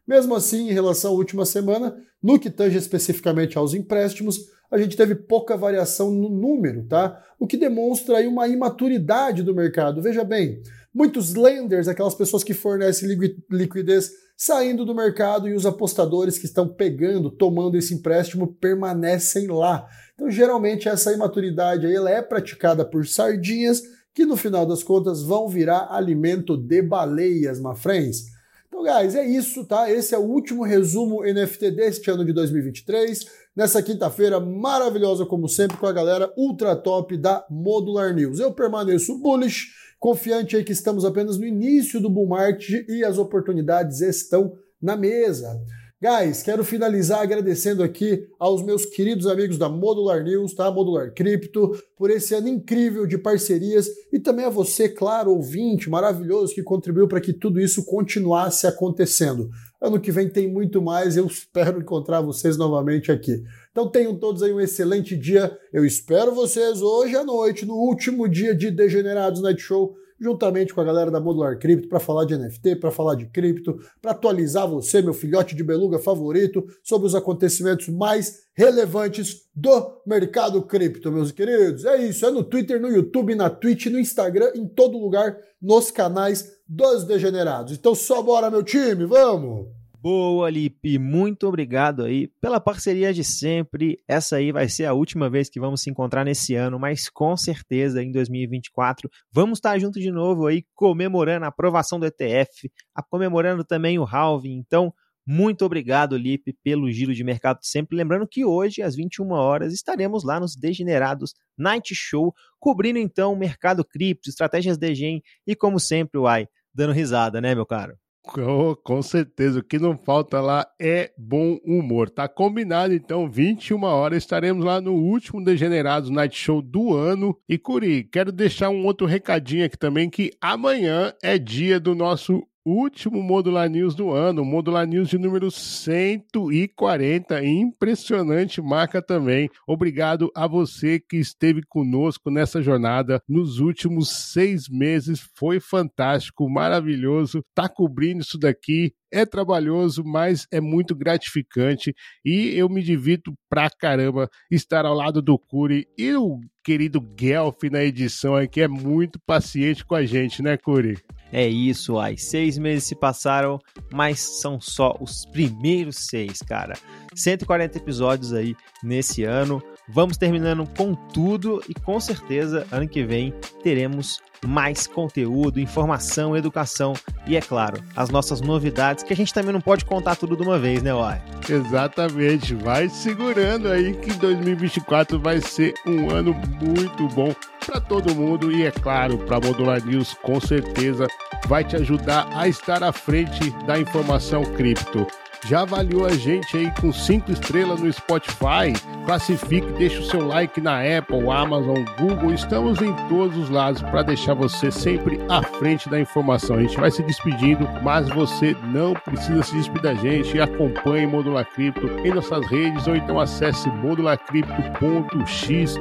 Mesmo 0.07 0.35
assim, 0.35 0.69
em 0.69 0.71
relação 0.71 1.09
à 1.09 1.15
última 1.15 1.47
semana, 1.47 1.97
no 2.21 2.37
que 2.37 2.51
tange 2.51 2.77
especificamente 2.77 3.57
aos 3.57 3.73
empréstimos, 3.73 4.51
a 4.71 4.77
gente 4.77 4.95
teve 4.95 5.13
pouca 5.13 5.57
variação 5.57 6.09
no 6.09 6.29
número, 6.29 6.85
tá? 6.87 7.21
O 7.37 7.45
que 7.45 7.57
demonstra 7.57 8.17
aí 8.17 8.27
uma 8.27 8.47
imaturidade 8.47 9.43
do 9.43 9.53
mercado. 9.53 10.01
Veja 10.01 10.23
bem, 10.23 10.61
muitos 10.93 11.33
lenders, 11.33 11.89
aquelas 11.89 12.15
pessoas 12.15 12.43
que 12.43 12.53
fornecem 12.53 13.09
liquidez, 13.49 14.11
saindo 14.37 14.85
do 14.85 14.95
mercado 14.95 15.47
e 15.47 15.53
os 15.53 15.65
apostadores 15.65 16.37
que 16.37 16.45
estão 16.45 16.67
pegando, 16.67 17.29
tomando 17.29 17.77
esse 17.77 17.93
empréstimo, 17.93 18.55
permanecem 18.55 19.47
lá. 19.47 19.85
Então, 20.15 20.31
geralmente, 20.31 20.87
essa 20.87 21.11
imaturidade 21.11 21.85
aí, 21.85 21.93
ela 21.93 22.09
é 22.09 22.21
praticada 22.21 22.85
por 22.85 23.05
sardinhas 23.05 23.83
que, 24.13 24.25
no 24.25 24.37
final 24.37 24.65
das 24.65 24.83
contas, 24.83 25.21
vão 25.21 25.47
virar 25.47 25.89
alimento 25.91 26.57
de 26.57 26.81
baleias, 26.81 27.59
my 27.59 27.75
friends. 27.75 28.30
Então, 28.73 28.83
guys, 28.83 29.15
é 29.15 29.27
isso, 29.27 29.65
tá? 29.65 29.91
Esse 29.91 30.15
é 30.15 30.17
o 30.17 30.21
último 30.21 30.63
resumo 30.63 31.25
NFT 31.25 31.71
deste 31.71 32.09
ano 32.09 32.23
de 32.23 32.31
2023 32.31 33.25
nessa 33.53 33.83
quinta-feira 33.83 34.39
maravilhosa, 34.39 35.25
como 35.25 35.49
sempre, 35.49 35.75
com 35.75 35.85
a 35.85 35.91
galera 35.91 36.31
ultra 36.37 36.73
top 36.73 37.17
da 37.17 37.45
Modular 37.49 38.15
News. 38.15 38.39
Eu 38.39 38.53
permaneço 38.53 39.17
bullish, 39.17 39.73
confiante 39.99 40.55
aí 40.55 40.63
que 40.63 40.71
estamos 40.71 41.03
apenas 41.03 41.37
no 41.37 41.45
início 41.45 41.99
do 41.99 42.09
bull 42.09 42.29
market 42.29 42.85
e 42.87 43.03
as 43.03 43.17
oportunidades 43.17 43.99
estão 43.99 44.53
na 44.81 44.95
mesa. 44.95 45.61
Guys, 46.03 46.41
quero 46.41 46.63
finalizar 46.63 47.21
agradecendo 47.21 47.83
aqui 47.83 48.27
aos 48.39 48.63
meus 48.63 48.87
queridos 48.87 49.27
amigos 49.27 49.59
da 49.59 49.69
Modular 49.69 50.23
News, 50.23 50.55
tá? 50.55 50.71
Modular 50.71 51.13
Cripto, 51.13 51.79
por 51.95 52.09
esse 52.09 52.33
ano 52.33 52.47
incrível 52.47 53.05
de 53.05 53.19
parcerias 53.19 53.87
e 54.11 54.19
também 54.19 54.43
a 54.43 54.49
você, 54.49 54.89
claro, 54.89 55.29
ouvinte 55.29 55.91
maravilhoso 55.91 56.55
que 56.55 56.63
contribuiu 56.63 57.07
para 57.07 57.21
que 57.21 57.31
tudo 57.31 57.59
isso 57.59 57.85
continuasse 57.85 58.65
acontecendo. 58.65 59.51
Ano 59.79 59.99
que 59.99 60.11
vem 60.11 60.27
tem 60.27 60.51
muito 60.51 60.81
mais, 60.81 61.17
eu 61.17 61.27
espero 61.27 61.79
encontrar 61.79 62.21
vocês 62.21 62.57
novamente 62.57 63.11
aqui. 63.11 63.43
Então 63.69 63.87
tenham 63.87 64.17
todos 64.17 64.41
aí 64.41 64.51
um 64.51 64.59
excelente 64.59 65.15
dia. 65.15 65.55
Eu 65.71 65.85
espero 65.85 66.33
vocês 66.33 66.81
hoje 66.81 67.15
à 67.15 67.23
noite, 67.23 67.63
no 67.63 67.75
último 67.75 68.27
dia 68.27 68.55
de 68.55 68.71
Degenerados 68.71 69.39
Night 69.39 69.61
Show 69.61 69.95
juntamente 70.21 70.71
com 70.71 70.79
a 70.79 70.83
galera 70.83 71.09
da 71.09 71.19
Modular 71.19 71.57
Crypto, 71.57 71.89
para 71.89 71.99
falar 71.99 72.25
de 72.25 72.37
NFT, 72.37 72.75
para 72.75 72.91
falar 72.91 73.15
de 73.15 73.25
cripto, 73.25 73.79
para 73.99 74.11
atualizar 74.11 74.67
você, 74.67 75.01
meu 75.01 75.13
filhote 75.13 75.55
de 75.55 75.63
beluga 75.63 75.97
favorito, 75.97 76.63
sobre 76.83 77.07
os 77.07 77.15
acontecimentos 77.15 77.87
mais 77.89 78.43
relevantes 78.53 79.41
do 79.55 80.01
mercado 80.05 80.61
cripto, 80.61 81.11
meus 81.11 81.31
queridos. 81.31 81.85
É 81.85 81.97
isso, 81.97 82.23
é 82.23 82.29
no 82.29 82.43
Twitter, 82.43 82.79
no 82.79 82.89
YouTube, 82.89 83.33
na 83.33 83.49
Twitch, 83.49 83.87
no 83.87 83.97
Instagram, 83.97 84.51
em 84.53 84.67
todo 84.67 84.99
lugar, 84.99 85.35
nos 85.59 85.89
canais 85.89 86.51
dos 86.67 87.03
degenerados. 87.03 87.73
Então 87.73 87.95
só 87.95 88.21
bora, 88.21 88.51
meu 88.51 88.61
time, 88.61 89.05
vamos! 89.05 89.80
Boa, 90.03 90.49
Lipe, 90.49 90.97
muito 90.97 91.47
obrigado 91.47 92.03
aí 92.03 92.27
pela 92.41 92.59
parceria 92.59 93.13
de 93.13 93.23
sempre. 93.23 94.03
Essa 94.07 94.37
aí 94.37 94.51
vai 94.51 94.67
ser 94.67 94.85
a 94.85 94.93
última 94.93 95.29
vez 95.29 95.47
que 95.47 95.59
vamos 95.59 95.83
se 95.83 95.91
encontrar 95.91 96.25
nesse 96.25 96.55
ano, 96.55 96.79
mas 96.79 97.07
com 97.07 97.37
certeza 97.37 98.01
em 98.01 98.11
2024 98.11 99.07
vamos 99.31 99.59
estar 99.59 99.77
juntos 99.77 100.01
de 100.01 100.09
novo 100.09 100.47
aí 100.47 100.65
comemorando 100.73 101.45
a 101.45 101.49
aprovação 101.49 101.99
do 101.99 102.07
ETF, 102.07 102.71
comemorando 103.11 103.63
também 103.63 103.99
o 103.99 104.03
halving. 104.03 104.55
Então, 104.55 104.91
muito 105.23 105.63
obrigado, 105.63 106.17
Lipe, 106.17 106.57
pelo 106.63 106.91
giro 106.91 107.13
de 107.13 107.23
mercado 107.23 107.59
sempre. 107.61 107.95
Lembrando 107.95 108.27
que 108.27 108.43
hoje, 108.43 108.81
às 108.81 108.95
21 108.95 109.29
horas, 109.33 109.71
estaremos 109.71 110.23
lá 110.23 110.39
nos 110.39 110.55
Degenerados 110.55 111.35
Night 111.55 111.93
Show, 111.93 112.33
cobrindo 112.59 112.97
então 112.97 113.33
o 113.33 113.37
mercado 113.37 113.85
cripto, 113.85 114.31
estratégias 114.31 114.79
de 114.79 114.95
gen 114.95 115.21
e, 115.45 115.55
como 115.55 115.79
sempre, 115.79 116.17
uai, 116.17 116.47
dando 116.73 116.91
risada, 116.91 117.39
né, 117.39 117.53
meu 117.53 117.67
caro? 117.67 117.95
Oh, 118.37 118.75
com 118.75 119.01
certeza, 119.01 119.59
o 119.59 119.63
que 119.63 119.79
não 119.79 119.97
falta 119.97 120.39
lá 120.39 120.65
é 120.79 121.11
bom 121.17 121.57
humor. 121.65 122.09
Tá 122.09 122.27
combinado, 122.27 122.93
então, 122.93 123.29
21 123.29 123.83
horas 123.83 124.19
estaremos 124.19 124.63
lá 124.63 124.79
no 124.79 124.93
último 124.93 125.43
Degenerados 125.43 126.11
Night 126.11 126.37
Show 126.37 126.61
do 126.61 126.95
ano. 126.95 127.35
E 127.49 127.57
Curi, 127.57 128.03
quero 128.03 128.31
deixar 128.31 128.69
um 128.69 128.85
outro 128.85 129.07
recadinho 129.07 129.65
aqui 129.65 129.77
também, 129.77 130.09
que 130.09 130.31
amanhã 130.39 131.13
é 131.21 131.37
dia 131.37 131.79
do 131.79 131.95
nosso 131.95 132.43
último 132.65 133.21
Modular 133.21 133.69
News 133.69 133.95
do 133.95 134.11
ano, 134.11 134.45
Modular 134.45 134.85
News 134.85 135.09
de 135.09 135.17
número 135.17 135.49
140, 135.49 137.43
impressionante 137.43 138.61
marca 138.61 139.01
também. 139.01 139.49
Obrigado 139.67 140.31
a 140.35 140.47
você 140.47 140.99
que 140.99 141.17
esteve 141.17 141.61
conosco 141.67 142.29
nessa 142.29 142.61
jornada 142.61 143.21
nos 143.27 143.59
últimos 143.59 144.09
seis 144.31 144.69
meses, 144.69 145.21
foi 145.35 145.59
fantástico, 145.59 146.49
maravilhoso, 146.49 147.43
tá 147.55 147.67
cobrindo 147.67 148.21
isso 148.21 148.37
daqui, 148.37 148.93
é 149.11 149.25
trabalhoso, 149.25 150.03
mas 150.05 150.47
é 150.51 150.61
muito 150.61 150.95
gratificante. 150.95 151.93
E 152.23 152.55
eu 152.55 152.69
me 152.69 152.81
divirto 152.81 153.33
pra 153.49 153.69
caramba 153.69 154.29
estar 154.49 154.85
ao 154.85 154.93
lado 154.93 155.21
do 155.21 155.37
Curi 155.37 155.85
e 155.97 156.15
o 156.15 156.39
querido 156.63 157.01
Guelph 157.01 157.63
na 157.69 157.83
edição 157.83 158.35
aqui. 158.35 158.61
É 158.61 158.67
muito 158.67 159.19
paciente 159.25 159.85
com 159.85 159.95
a 159.95 160.05
gente, 160.05 160.41
né, 160.41 160.55
Curi? 160.57 160.97
É 161.31 161.47
isso, 161.47 161.97
ai. 161.97 162.17
Seis 162.17 162.57
meses 162.57 162.83
se 162.85 162.95
passaram, 162.95 163.59
mas 163.91 164.19
são 164.19 164.59
só 164.59 164.97
os 164.99 165.25
primeiros 165.25 166.07
seis, 166.07 166.39
cara. 166.39 166.73
140 167.15 167.77
episódios 167.77 168.33
aí 168.33 168.55
nesse 168.83 169.23
ano. 169.23 169.61
Vamos 169.87 170.17
terminando 170.17 170.67
com 170.77 170.93
tudo 170.93 171.61
e 171.67 171.73
com 171.73 171.99
certeza 171.99 172.65
ano 172.71 172.87
que 172.87 173.03
vem 173.03 173.33
teremos 173.63 174.21
mais 174.45 174.87
conteúdo, 174.87 175.59
informação, 175.59 176.35
educação 176.35 176.93
e, 177.27 177.35
é 177.37 177.41
claro, 177.41 177.81
as 177.95 178.09
nossas 178.09 178.41
novidades, 178.41 179.03
que 179.03 179.13
a 179.13 179.15
gente 179.15 179.33
também 179.33 179.53
não 179.53 179.61
pode 179.61 179.85
contar 179.85 180.15
tudo 180.15 180.35
de 180.35 180.41
uma 180.41 180.57
vez, 180.57 180.81
né, 180.81 180.93
Uai? 180.93 181.21
Exatamente. 181.47 182.55
Vai 182.55 182.89
segurando 182.89 183.67
aí 183.67 183.93
que 183.93 184.13
2024 184.13 185.19
vai 185.19 185.39
ser 185.39 185.73
um 185.85 186.09
ano 186.09 186.33
muito 186.59 187.07
bom 187.09 187.33
para 187.65 187.79
todo 187.79 188.15
mundo 188.15 188.51
e, 188.51 188.65
é 188.65 188.71
claro, 188.71 189.17
para 189.19 189.39
Modular 189.39 189.83
News, 189.85 190.15
com 190.23 190.39
certeza 190.39 191.05
vai 191.47 191.63
te 191.63 191.75
ajudar 191.75 192.27
a 192.33 192.47
estar 192.47 192.83
à 192.83 192.91
frente 192.91 193.51
da 193.65 193.79
informação 193.79 194.43
cripto 194.43 195.05
já 195.45 195.61
avaliou 195.61 196.05
a 196.05 196.13
gente 196.13 196.57
aí 196.57 196.71
com 196.79 196.93
cinco 196.93 197.31
estrelas 197.31 197.81
no 197.81 197.91
Spotify, 197.91 198.71
classifique, 199.05 199.69
deixa 199.73 199.99
o 199.99 200.05
seu 200.05 200.25
like 200.25 200.61
na 200.61 200.79
Apple, 200.79 201.29
Amazon, 201.29 201.83
Google, 201.99 202.33
estamos 202.33 202.81
em 202.81 202.93
todos 203.09 203.37
os 203.37 203.49
lados 203.49 203.81
para 203.81 204.03
deixar 204.03 204.33
você 204.33 204.71
sempre 204.71 205.19
à 205.29 205.41
frente 205.41 205.89
da 205.89 205.99
informação. 205.99 206.55
A 206.57 206.61
gente 206.61 206.77
vai 206.77 206.91
se 206.91 207.03
despedindo, 207.03 207.67
mas 207.81 208.07
você 208.09 208.55
não 208.65 208.93
precisa 208.93 209.43
se 209.43 209.55
despedir 209.55 209.81
da 209.81 209.93
gente. 209.95 210.39
Acompanhe 210.39 211.07
Modular 211.07 211.45
Cripto 211.45 211.87
em 212.05 212.13
nossas 212.13 212.45
redes 212.47 212.85
ou 212.87 212.95
então 212.95 213.19
acesse 213.19 213.67
modularcripto.xyz. 213.69 215.75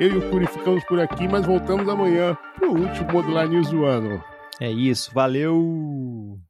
Eu 0.00 0.08
e 0.08 0.16
o 0.16 0.30
Curi 0.30 0.46
ficamos 0.46 0.82
por 0.84 0.98
aqui, 1.00 1.28
mas 1.28 1.46
voltamos 1.46 1.88
amanhã 1.88 2.36
para 2.58 2.68
o 2.68 2.76
último 2.76 3.12
Modular 3.12 3.48
News 3.48 3.70
do 3.70 3.84
ano. 3.84 4.20
É 4.60 4.68
isso, 4.70 5.10
valeu! 5.14 6.42